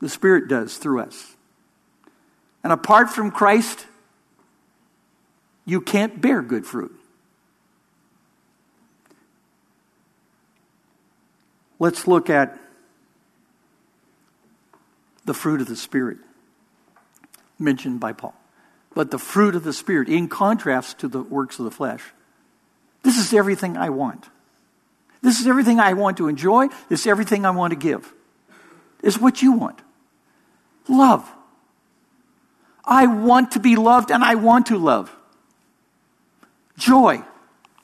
[0.01, 1.37] The Spirit does through us.
[2.64, 3.87] And apart from Christ,
[5.66, 6.99] you can't bear good fruit.
[11.78, 12.59] Let's look at
[15.26, 16.16] the fruit of the Spirit
[17.59, 18.34] mentioned by Paul.
[18.97, 22.03] But the fruit of the Spirit, in contrast to the works of the flesh,
[23.03, 24.24] this is everything I want.
[25.20, 26.68] This is everything I want to enjoy.
[26.88, 28.11] This is everything I want to give.
[29.03, 29.78] It's what you want.
[30.88, 31.30] Love.
[32.86, 35.14] I want to be loved and I want to love.
[36.78, 37.22] Joy.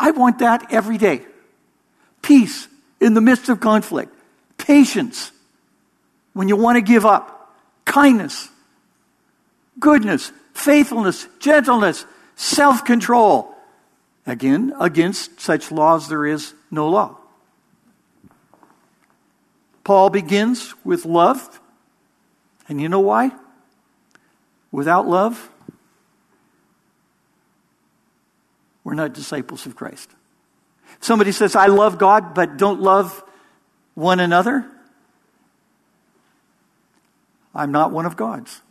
[0.00, 1.26] I want that every day.
[2.22, 2.68] Peace
[3.02, 4.14] in the midst of conflict.
[4.56, 5.30] Patience
[6.32, 7.54] when you want to give up.
[7.84, 8.48] Kindness.
[9.78, 10.32] Goodness.
[10.54, 11.28] Faithfulness.
[11.38, 12.04] Gentleness.
[12.36, 13.54] Self control.
[14.26, 17.18] Again, against such laws there is no law.
[19.84, 21.60] Paul begins with love
[22.68, 23.32] and you know why?
[24.70, 25.50] Without love,
[28.84, 30.10] we're not disciples of Christ.
[31.00, 33.22] Somebody says, I love God, but don't love
[33.94, 34.64] one another.
[37.54, 38.62] I'm not one of God's.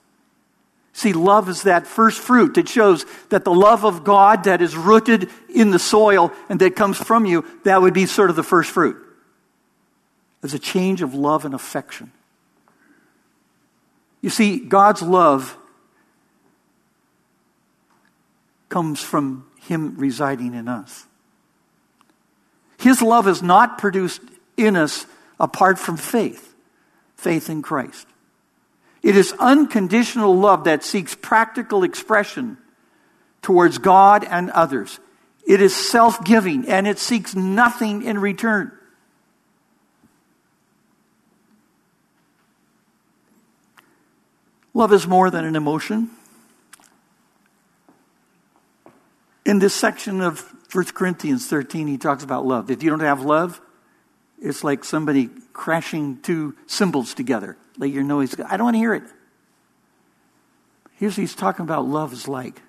[0.94, 4.76] See, love is that first fruit It shows that the love of God that is
[4.76, 8.44] rooted in the soil and that comes from you, that would be sort of the
[8.44, 8.98] first fruit.
[10.42, 12.12] There's a change of love and affection.
[14.22, 15.58] You see, God's love
[18.70, 21.06] comes from Him residing in us.
[22.78, 24.22] His love is not produced
[24.58, 25.06] in us
[25.40, 26.54] apart from faith,
[27.16, 28.08] faith in Christ.
[29.02, 32.58] It is unconditional love that seeks practical expression
[33.42, 35.00] towards God and others.
[35.48, 38.72] It is self giving and it seeks nothing in return.
[44.74, 46.10] Love is more than an emotion.
[49.46, 52.72] In this section of 1 Corinthians 13, he talks about love.
[52.72, 53.60] If you don't have love,
[54.42, 57.58] it's like somebody crashing two cymbals together.
[57.78, 58.36] Like your noise.
[58.40, 59.04] I don't want to hear it.
[60.96, 62.62] Here's what he's talking about love is like.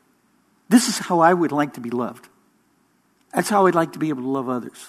[0.69, 2.29] This is how I would like to be loved.
[3.35, 4.89] That's how I'd like to be able to love others.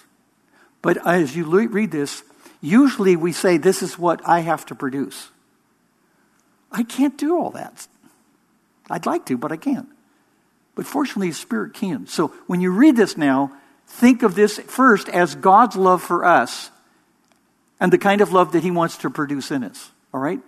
[0.81, 2.23] But as you read this,
[2.61, 5.29] usually we say, This is what I have to produce.
[6.71, 7.87] I can't do all that.
[8.89, 9.89] I'd like to, but I can't.
[10.75, 12.07] But fortunately, the Spirit can.
[12.07, 13.51] So when you read this now,
[13.87, 16.71] think of this first as God's love for us
[17.79, 19.91] and the kind of love that He wants to produce in us.
[20.13, 20.39] All right?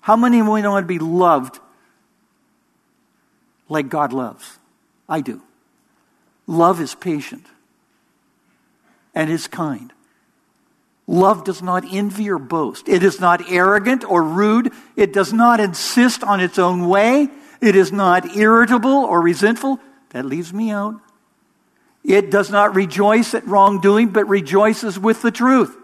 [0.00, 1.58] How many of you want to be loved
[3.68, 4.58] like God loves?
[5.08, 5.42] I do.
[6.46, 7.46] Love is patient
[9.14, 9.92] and is kind.
[11.06, 12.88] Love does not envy or boast.
[12.88, 14.72] It is not arrogant or rude.
[14.94, 17.28] It does not insist on its own way.
[17.60, 19.80] It is not irritable or resentful.
[20.10, 20.94] That leaves me out.
[22.04, 25.76] It does not rejoice at wrongdoing, but rejoices with the truth.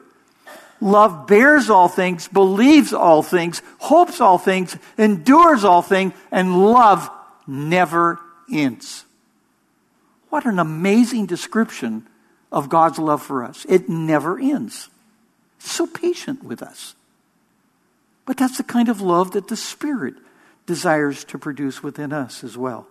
[0.84, 7.08] Love bears all things, believes all things, hopes all things, endures all things, and love
[7.46, 8.20] never
[8.52, 9.06] ends.
[10.28, 12.06] What an amazing description
[12.52, 13.64] of God's love for us.
[13.66, 14.90] It never ends.
[15.58, 16.94] so patient with us.
[18.26, 20.12] But that's the kind of love that the Spirit
[20.66, 22.86] desires to produce within us as well.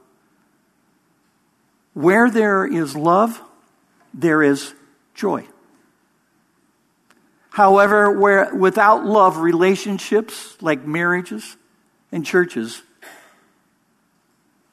[1.93, 3.39] Where there is love,
[4.15, 4.73] there is
[5.13, 5.45] joy.
[7.53, 11.55] However, where without love, relationships like marriages
[12.11, 12.81] and churches,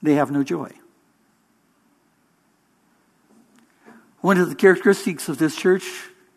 [0.00, 0.70] they have no joy.
[4.22, 5.84] One of the characteristics of this church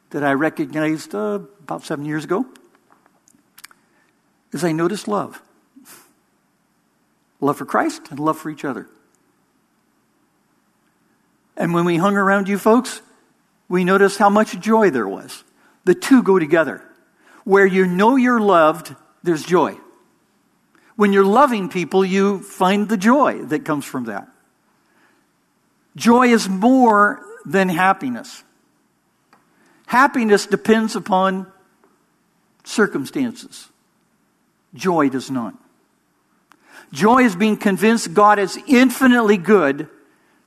[0.10, 2.46] that I recognized uh, about seven years ago
[4.52, 5.42] is I noticed love
[7.40, 8.88] love for Christ and love for each other.
[11.56, 13.02] And when we hung around you folks,
[13.70, 15.46] we noticed how much joy there was.
[15.86, 16.82] The two go together.
[17.44, 19.78] Where you know you're loved, there's joy.
[20.96, 24.28] When you're loving people, you find the joy that comes from that.
[25.96, 28.44] Joy is more than happiness.
[29.88, 31.52] Happiness depends upon
[32.64, 33.70] circumstances.
[34.74, 35.56] Joy does not.
[36.92, 39.90] Joy is being convinced God is infinitely good.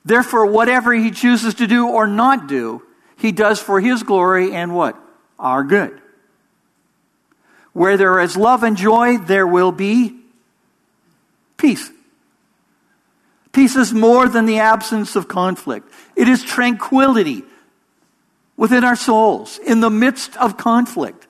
[0.03, 2.83] Therefore, whatever he chooses to do or not do,
[3.17, 4.97] he does for his glory and what?
[5.39, 6.01] Our good.
[7.73, 10.19] Where there is love and joy, there will be
[11.57, 11.91] peace.
[13.51, 15.91] Peace is more than the absence of conflict.
[16.15, 17.43] It is tranquility
[18.55, 21.27] within our souls in the midst of conflict.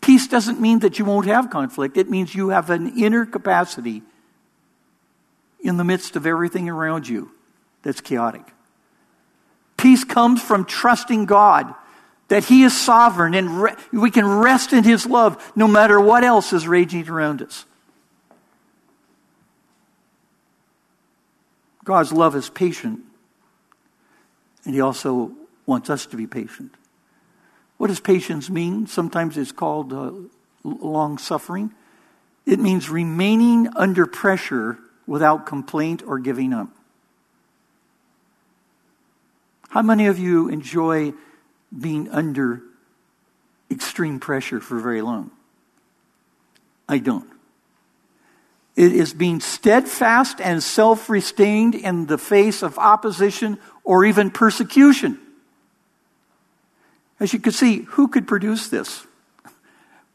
[0.00, 1.96] Peace doesn't mean that you won't have conflict.
[1.96, 4.02] It means you have an inner capacity
[5.60, 7.30] in the midst of everything around you
[7.82, 8.42] that's chaotic.
[9.76, 11.74] Peace comes from trusting God
[12.32, 16.24] that He is sovereign and re- we can rest in His love no matter what
[16.24, 17.66] else is raging around us.
[21.84, 23.00] God's love is patient,
[24.64, 25.32] and He also
[25.66, 26.74] wants us to be patient.
[27.76, 28.86] What does patience mean?
[28.86, 30.12] Sometimes it's called uh,
[30.64, 31.74] long suffering.
[32.46, 36.70] It means remaining under pressure without complaint or giving up.
[39.68, 41.12] How many of you enjoy
[41.78, 42.62] being under
[43.70, 45.30] extreme pressure for very long?
[46.88, 47.28] I don't.
[48.74, 55.18] It is being steadfast and self restrained in the face of opposition or even persecution.
[57.20, 59.06] As you can see, who could produce this?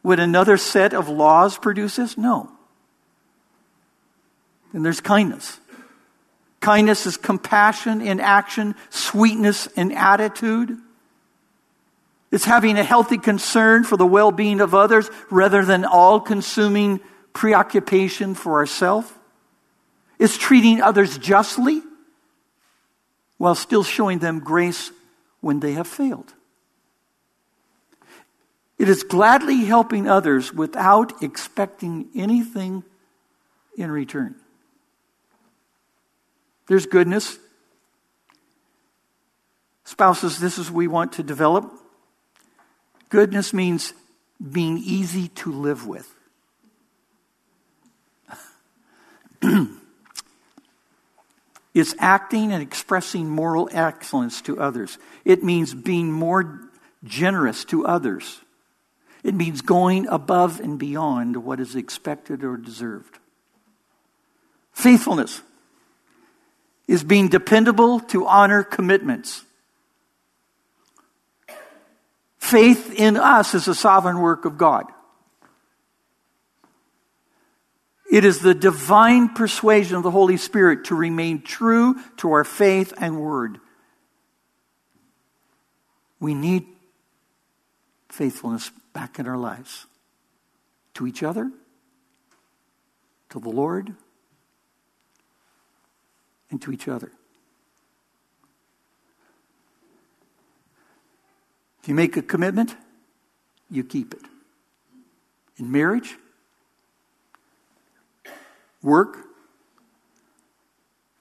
[0.03, 2.17] Would another set of laws produce this?
[2.17, 2.51] No.
[4.73, 5.59] And there's kindness.
[6.59, 10.77] Kindness is compassion in action, sweetness in attitude.
[12.37, 16.99] It's having a healthy concern for the well being of others rather than all consuming
[17.33, 19.11] preoccupation for ourselves.
[20.19, 21.81] It's treating others justly
[23.39, 24.91] while still showing them grace
[25.41, 26.31] when they have failed.
[28.77, 32.83] It is gladly helping others without expecting anything
[33.75, 34.35] in return.
[36.67, 37.39] There's goodness.
[39.85, 41.73] Spouses, this is we want to develop.
[43.09, 43.93] Goodness means
[44.51, 46.13] being easy to live with.
[51.73, 54.97] it's acting and expressing moral excellence to others.
[55.25, 56.61] It means being more
[57.03, 58.41] generous to others.
[59.23, 63.19] It means going above and beyond what is expected or deserved.
[64.73, 65.41] Faithfulness
[66.87, 69.43] is being dependable to honor commitments.
[72.47, 74.85] Faith in us is a sovereign work of God.
[78.09, 82.93] It is the divine persuasion of the Holy Spirit to remain true to our faith
[83.01, 83.59] and word.
[86.21, 86.65] We need
[88.07, 89.85] faithfulness back in our lives
[90.93, 91.51] to each other,
[93.31, 93.93] to the Lord,
[96.49, 97.11] and to each other.
[101.87, 102.75] If you make a commitment,
[103.71, 104.19] you keep it.
[105.55, 106.17] In marriage,
[108.83, 109.19] work,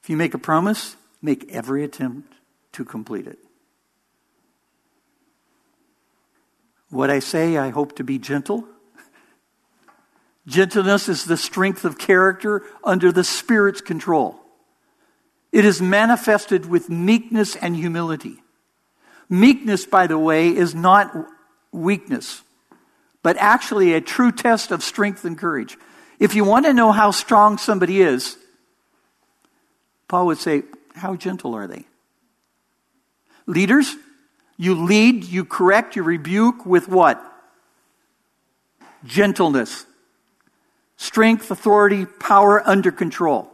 [0.02, 2.32] if you make a promise, make every attempt
[2.72, 3.38] to complete it.
[6.90, 8.64] What I say, I hope to be gentle.
[10.48, 14.40] Gentleness is the strength of character under the Spirit's control.
[15.52, 18.42] It is manifested with meekness and humility.
[19.28, 21.14] Meekness, by the way, is not
[21.72, 22.42] weakness,
[23.22, 25.76] but actually a true test of strength and courage.
[26.18, 28.36] If you want to know how strong somebody is,
[30.08, 30.62] Paul would say,
[30.94, 31.84] How gentle are they?
[33.46, 33.94] Leaders,
[34.56, 37.22] you lead, you correct, you rebuke with what?
[39.04, 39.86] Gentleness.
[40.96, 43.50] Strength, authority, power under control.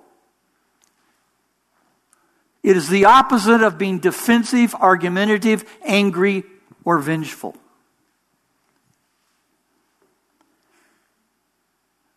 [2.63, 6.45] It is the opposite of being defensive, argumentative, angry,
[6.85, 7.57] or vengeful.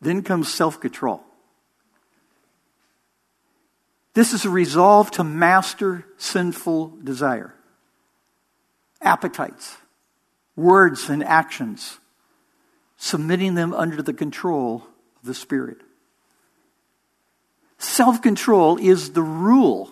[0.01, 1.23] Then comes self control.
[4.13, 7.53] This is a resolve to master sinful desire,
[9.01, 9.77] appetites,
[10.55, 11.99] words, and actions,
[12.97, 14.87] submitting them under the control
[15.17, 15.79] of the Spirit.
[17.77, 19.91] Self control is the rule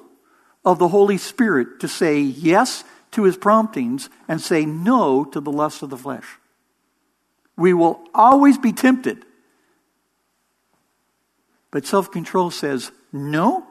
[0.66, 5.52] of the Holy Spirit to say yes to his promptings and say no to the
[5.52, 6.26] lust of the flesh.
[7.56, 9.26] We will always be tempted.
[11.72, 13.66] But self control says, no,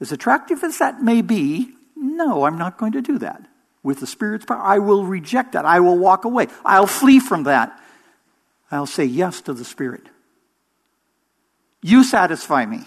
[0.00, 3.42] as attractive as that may be, no, I'm not going to do that.
[3.82, 5.64] With the Spirit's power, I will reject that.
[5.64, 6.48] I will walk away.
[6.64, 7.78] I'll flee from that.
[8.70, 10.06] I'll say yes to the Spirit.
[11.82, 12.80] You satisfy me.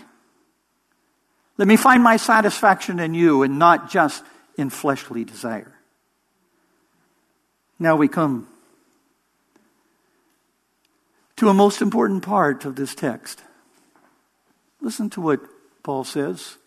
[1.58, 4.24] Let me find my satisfaction in you and not just
[4.58, 5.74] in fleshly desire.
[7.80, 8.48] Now we come
[11.36, 13.44] to a most important part of this text.
[14.82, 15.42] Listen to what
[15.84, 16.58] Paul says.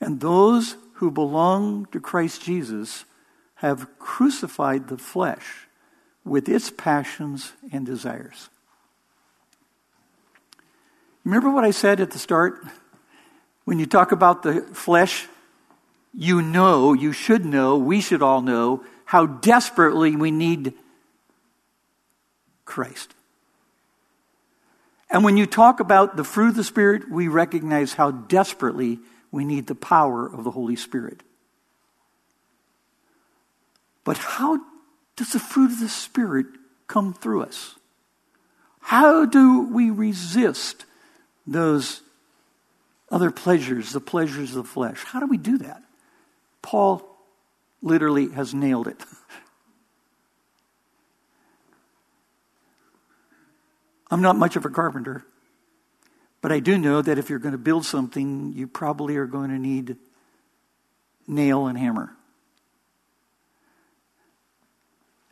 [0.00, 3.04] And those who belong to Christ Jesus
[3.56, 5.68] have crucified the flesh
[6.24, 8.48] with its passions and desires.
[11.24, 12.62] Remember what I said at the start?
[13.64, 15.26] When you talk about the flesh,
[16.12, 20.74] you know, you should know, we should all know how desperately we need
[22.64, 23.14] Christ.
[25.10, 28.98] And when you talk about the fruit of the Spirit, we recognize how desperately
[29.30, 31.22] we need the power of the Holy Spirit.
[34.04, 34.60] But how
[35.16, 36.46] does the fruit of the Spirit
[36.86, 37.76] come through us?
[38.80, 40.84] How do we resist
[41.46, 42.02] those
[43.14, 45.04] other pleasures, the pleasures of the flesh.
[45.04, 45.80] How do we do that?
[46.62, 47.08] Paul
[47.80, 49.00] literally has nailed it.
[54.10, 55.24] I'm not much of a carpenter,
[56.40, 59.50] but I do know that if you're going to build something, you probably are going
[59.50, 59.94] to need
[61.28, 62.16] nail and hammer.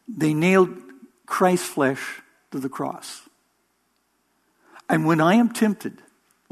[0.06, 0.78] They nailed
[1.26, 2.22] Christ's flesh
[2.52, 3.22] to the cross.
[4.88, 6.00] And when I am tempted,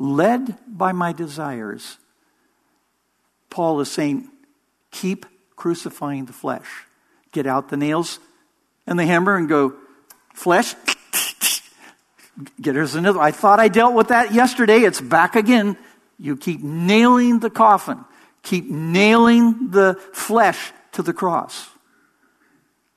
[0.01, 1.99] led by my desires,
[3.51, 4.29] Paul is saying,
[4.91, 6.87] keep crucifying the flesh.
[7.33, 8.19] Get out the nails
[8.87, 9.75] and the hammer and go,
[10.35, 10.75] flesh,
[12.61, 13.21] get here's another.
[13.21, 14.79] I thought I dealt with that yesterday.
[14.79, 15.77] It's back again.
[16.19, 18.05] You keep nailing the coffin,
[18.43, 21.69] keep nailing the flesh to the cross.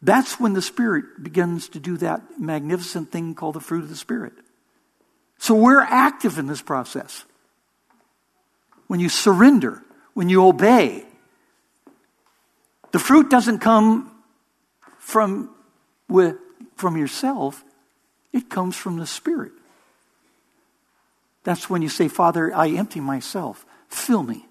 [0.02, 3.96] That's when the Spirit begins to do that magnificent thing called the fruit of the
[3.96, 4.34] Spirit.
[5.44, 7.26] So we're active in this process.
[8.88, 9.84] When you surrender,
[10.14, 11.04] when you obey,
[12.94, 14.10] the fruit doesn't come
[15.00, 15.50] from
[16.08, 16.38] with,
[16.78, 17.62] from yourself,
[18.32, 19.52] it comes from the Spirit.
[21.44, 23.66] That's when you say, Father, I empty myself.
[23.90, 24.46] Fill me.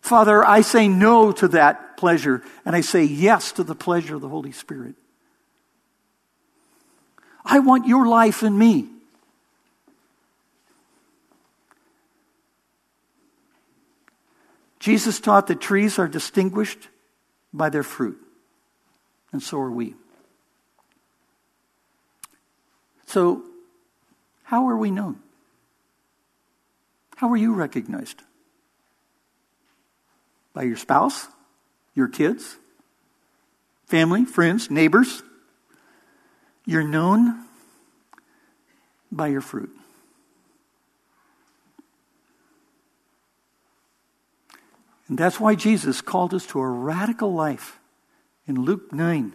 [0.00, 4.22] Father, I say no to that pleasure, and I say yes to the pleasure of
[4.22, 4.96] the Holy Spirit.
[7.44, 8.88] I want your life in me.
[14.82, 16.88] Jesus taught that trees are distinguished
[17.54, 18.18] by their fruit,
[19.30, 19.94] and so are we.
[23.06, 23.44] So,
[24.42, 25.20] how are we known?
[27.14, 28.22] How are you recognized?
[30.52, 31.28] By your spouse,
[31.94, 32.56] your kids,
[33.86, 35.22] family, friends, neighbors?
[36.66, 37.44] You're known
[39.12, 39.70] by your fruit.
[45.12, 47.78] And that's why Jesus called us to a radical life
[48.46, 49.34] in Luke 9.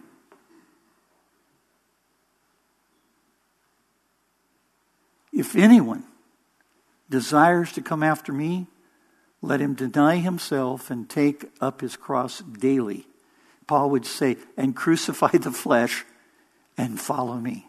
[5.31, 6.03] If anyone
[7.11, 8.65] desires to come after me,
[9.43, 13.05] let him deny himself and take up his cross daily.
[13.67, 16.05] Paul would say, and crucify the flesh
[16.75, 17.67] and follow me.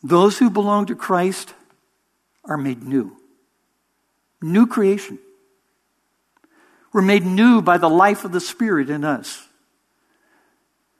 [0.00, 1.54] Those who belong to Christ
[2.44, 3.16] are made new.
[4.44, 5.18] New creation.
[6.92, 9.48] We're made new by the life of the Spirit in us.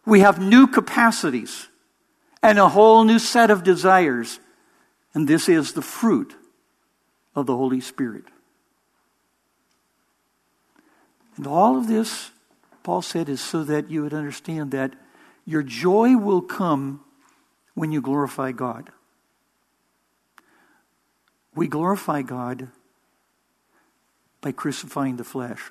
[0.07, 1.69] We have new capacities
[2.43, 4.41] and a whole new set of desires.
[5.13, 6.35] And this is the fruit
[7.37, 8.25] of the Holy Spirit.
[11.37, 12.31] And all of this,
[12.83, 14.95] Paul said, is so that you would understand that
[15.45, 17.05] your joy will come
[17.75, 18.89] when you glorify God.
[21.55, 22.71] We glorify God
[24.45, 25.71] by crucifying the flesh,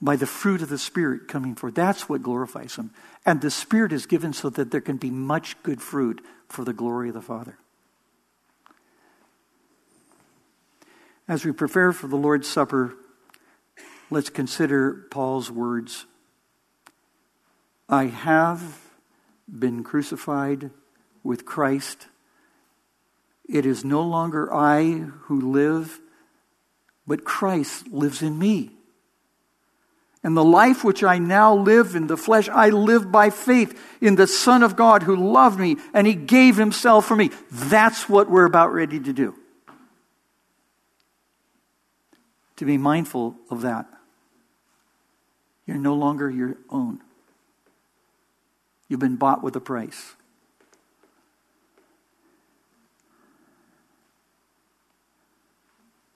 [0.00, 1.74] by the fruit of the Spirit coming forth.
[1.74, 2.92] That's what glorifies Him.
[3.26, 6.72] And the Spirit is given so that there can be much good fruit for the
[6.72, 7.58] glory of the Father.
[11.26, 12.94] As we prepare for the Lord's Supper,
[14.08, 16.06] let's consider Paul's words
[17.88, 18.78] I have
[19.48, 20.70] been crucified
[21.24, 22.06] with Christ.
[23.48, 24.92] It is no longer I
[25.22, 25.98] who live
[27.06, 28.70] but Christ lives in me.
[30.22, 34.14] And the life which I now live in the flesh, I live by faith in
[34.14, 37.30] the Son of God who loved me and he gave himself for me.
[37.50, 39.34] That's what we're about ready to do.
[42.56, 43.86] To be mindful of that.
[45.66, 47.00] You're no longer your own.
[48.88, 50.14] You've been bought with a price.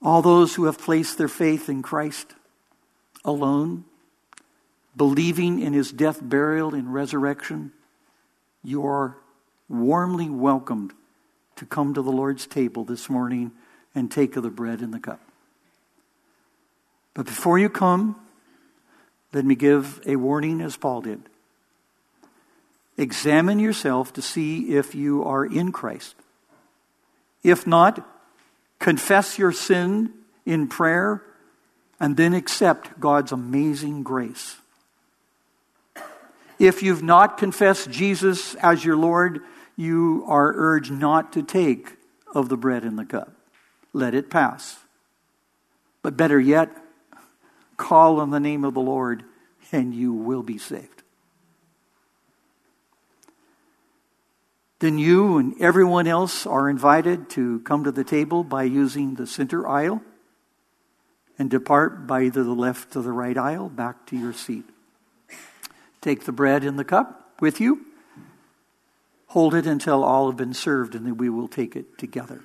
[0.01, 2.33] All those who have placed their faith in Christ
[3.25, 3.83] alone,
[4.95, 7.73] believing in his death, burial, and resurrection,
[8.63, 9.17] you are
[9.67, 10.93] warmly welcomed
[11.57, 13.51] to come to the Lord's table this morning
[13.93, 15.19] and take of the bread and the cup.
[17.13, 18.15] But before you come,
[19.33, 21.21] let me give a warning as Paul did.
[22.97, 26.15] Examine yourself to see if you are in Christ.
[27.43, 28.05] If not,
[28.79, 30.13] confess your sin
[30.45, 31.21] in prayer,
[31.99, 34.55] and then accept God's amazing grace.
[36.57, 39.41] If you've not confessed Jesus as your Lord,
[39.75, 41.95] you are urged not to take
[42.33, 43.33] of the bread and the cup.
[43.93, 44.77] Let it pass.
[46.01, 46.69] But better yet,
[47.77, 49.23] call on the name of the Lord
[49.71, 50.98] and you will be saved.
[54.79, 59.27] Then you and everyone else are invited to come to the table by using the
[59.27, 60.01] center aisle
[61.37, 64.65] and depart by either the left or the right aisle back to your seat.
[66.01, 67.85] Take the bread and the cup with you.
[69.27, 72.41] Hold it until all have been served, and then we will take it together.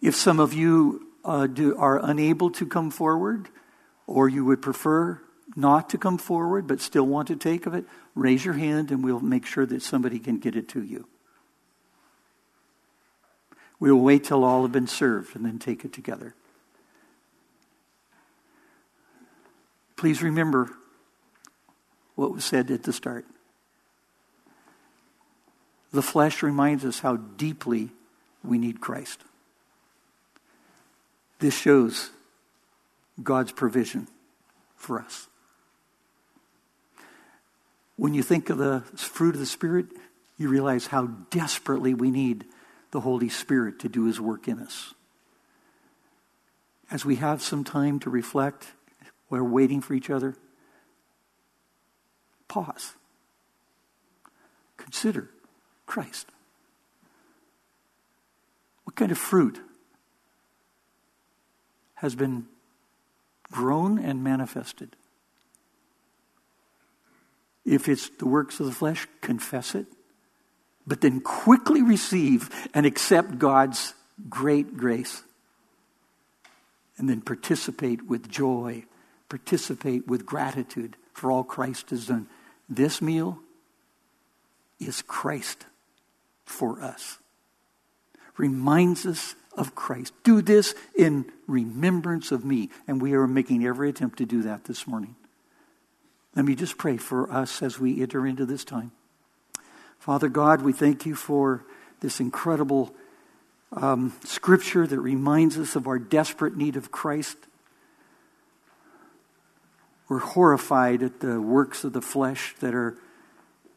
[0.00, 3.48] If some of you uh, do, are unable to come forward,
[4.06, 5.20] or you would prefer
[5.56, 9.04] not to come forward but still want to take of it, raise your hand and
[9.04, 11.06] we'll make sure that somebody can get it to you.
[13.82, 16.36] We will wait till all have been served and then take it together.
[19.96, 20.70] Please remember
[22.14, 23.26] what was said at the start.
[25.90, 27.90] The flesh reminds us how deeply
[28.44, 29.24] we need Christ.
[31.40, 32.10] This shows
[33.20, 34.06] God's provision
[34.76, 35.26] for us.
[37.96, 39.86] When you think of the fruit of the Spirit,
[40.38, 42.44] you realize how desperately we need
[42.92, 44.94] the Holy Spirit to do his work in us.
[46.90, 48.72] As we have some time to reflect,
[49.30, 50.36] we're waiting for each other,
[52.48, 52.94] pause.
[54.76, 55.30] Consider
[55.86, 56.28] Christ.
[58.84, 59.58] What kind of fruit
[61.94, 62.46] has been
[63.50, 64.96] grown and manifested?
[67.64, 69.86] If it's the works of the flesh, confess it,
[70.86, 73.94] but then quickly receive and accept God's
[74.28, 75.22] great grace.
[76.98, 78.84] And then participate with joy,
[79.28, 82.28] participate with gratitude for all Christ has done.
[82.68, 83.38] This meal
[84.78, 85.66] is Christ
[86.44, 87.18] for us.
[88.36, 90.12] Reminds us of Christ.
[90.24, 92.70] Do this in remembrance of me.
[92.88, 95.16] And we are making every attempt to do that this morning.
[96.34, 98.92] Let me just pray for us as we enter into this time.
[100.02, 101.64] Father God, we thank you for
[102.00, 102.92] this incredible
[103.70, 107.36] um, scripture that reminds us of our desperate need of Christ.
[110.08, 112.96] We're horrified at the works of the flesh that are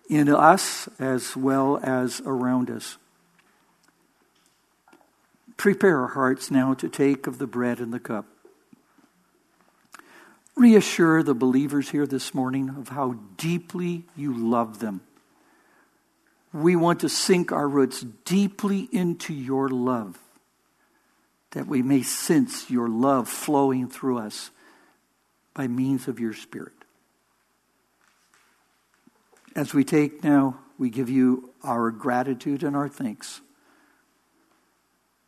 [0.10, 2.98] in us as well as around us.
[5.58, 8.26] Prepare our hearts now to take of the bread and the cup.
[10.56, 15.02] Reassure the believers here this morning of how deeply you love them.
[16.56, 20.18] We want to sink our roots deeply into your love,
[21.52, 24.52] that we may sense your love flowing through us
[25.54, 26.72] by means of your Spirit.
[29.54, 33.42] As we take now, we give you our gratitude and our thanks.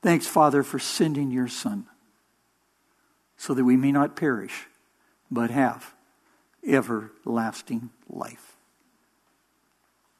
[0.01, 1.87] Thanks, Father, for sending your Son
[3.35, 4.67] so that we may not perish
[5.29, 5.93] but have
[6.65, 8.55] everlasting life.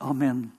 [0.02, 0.52] Amen.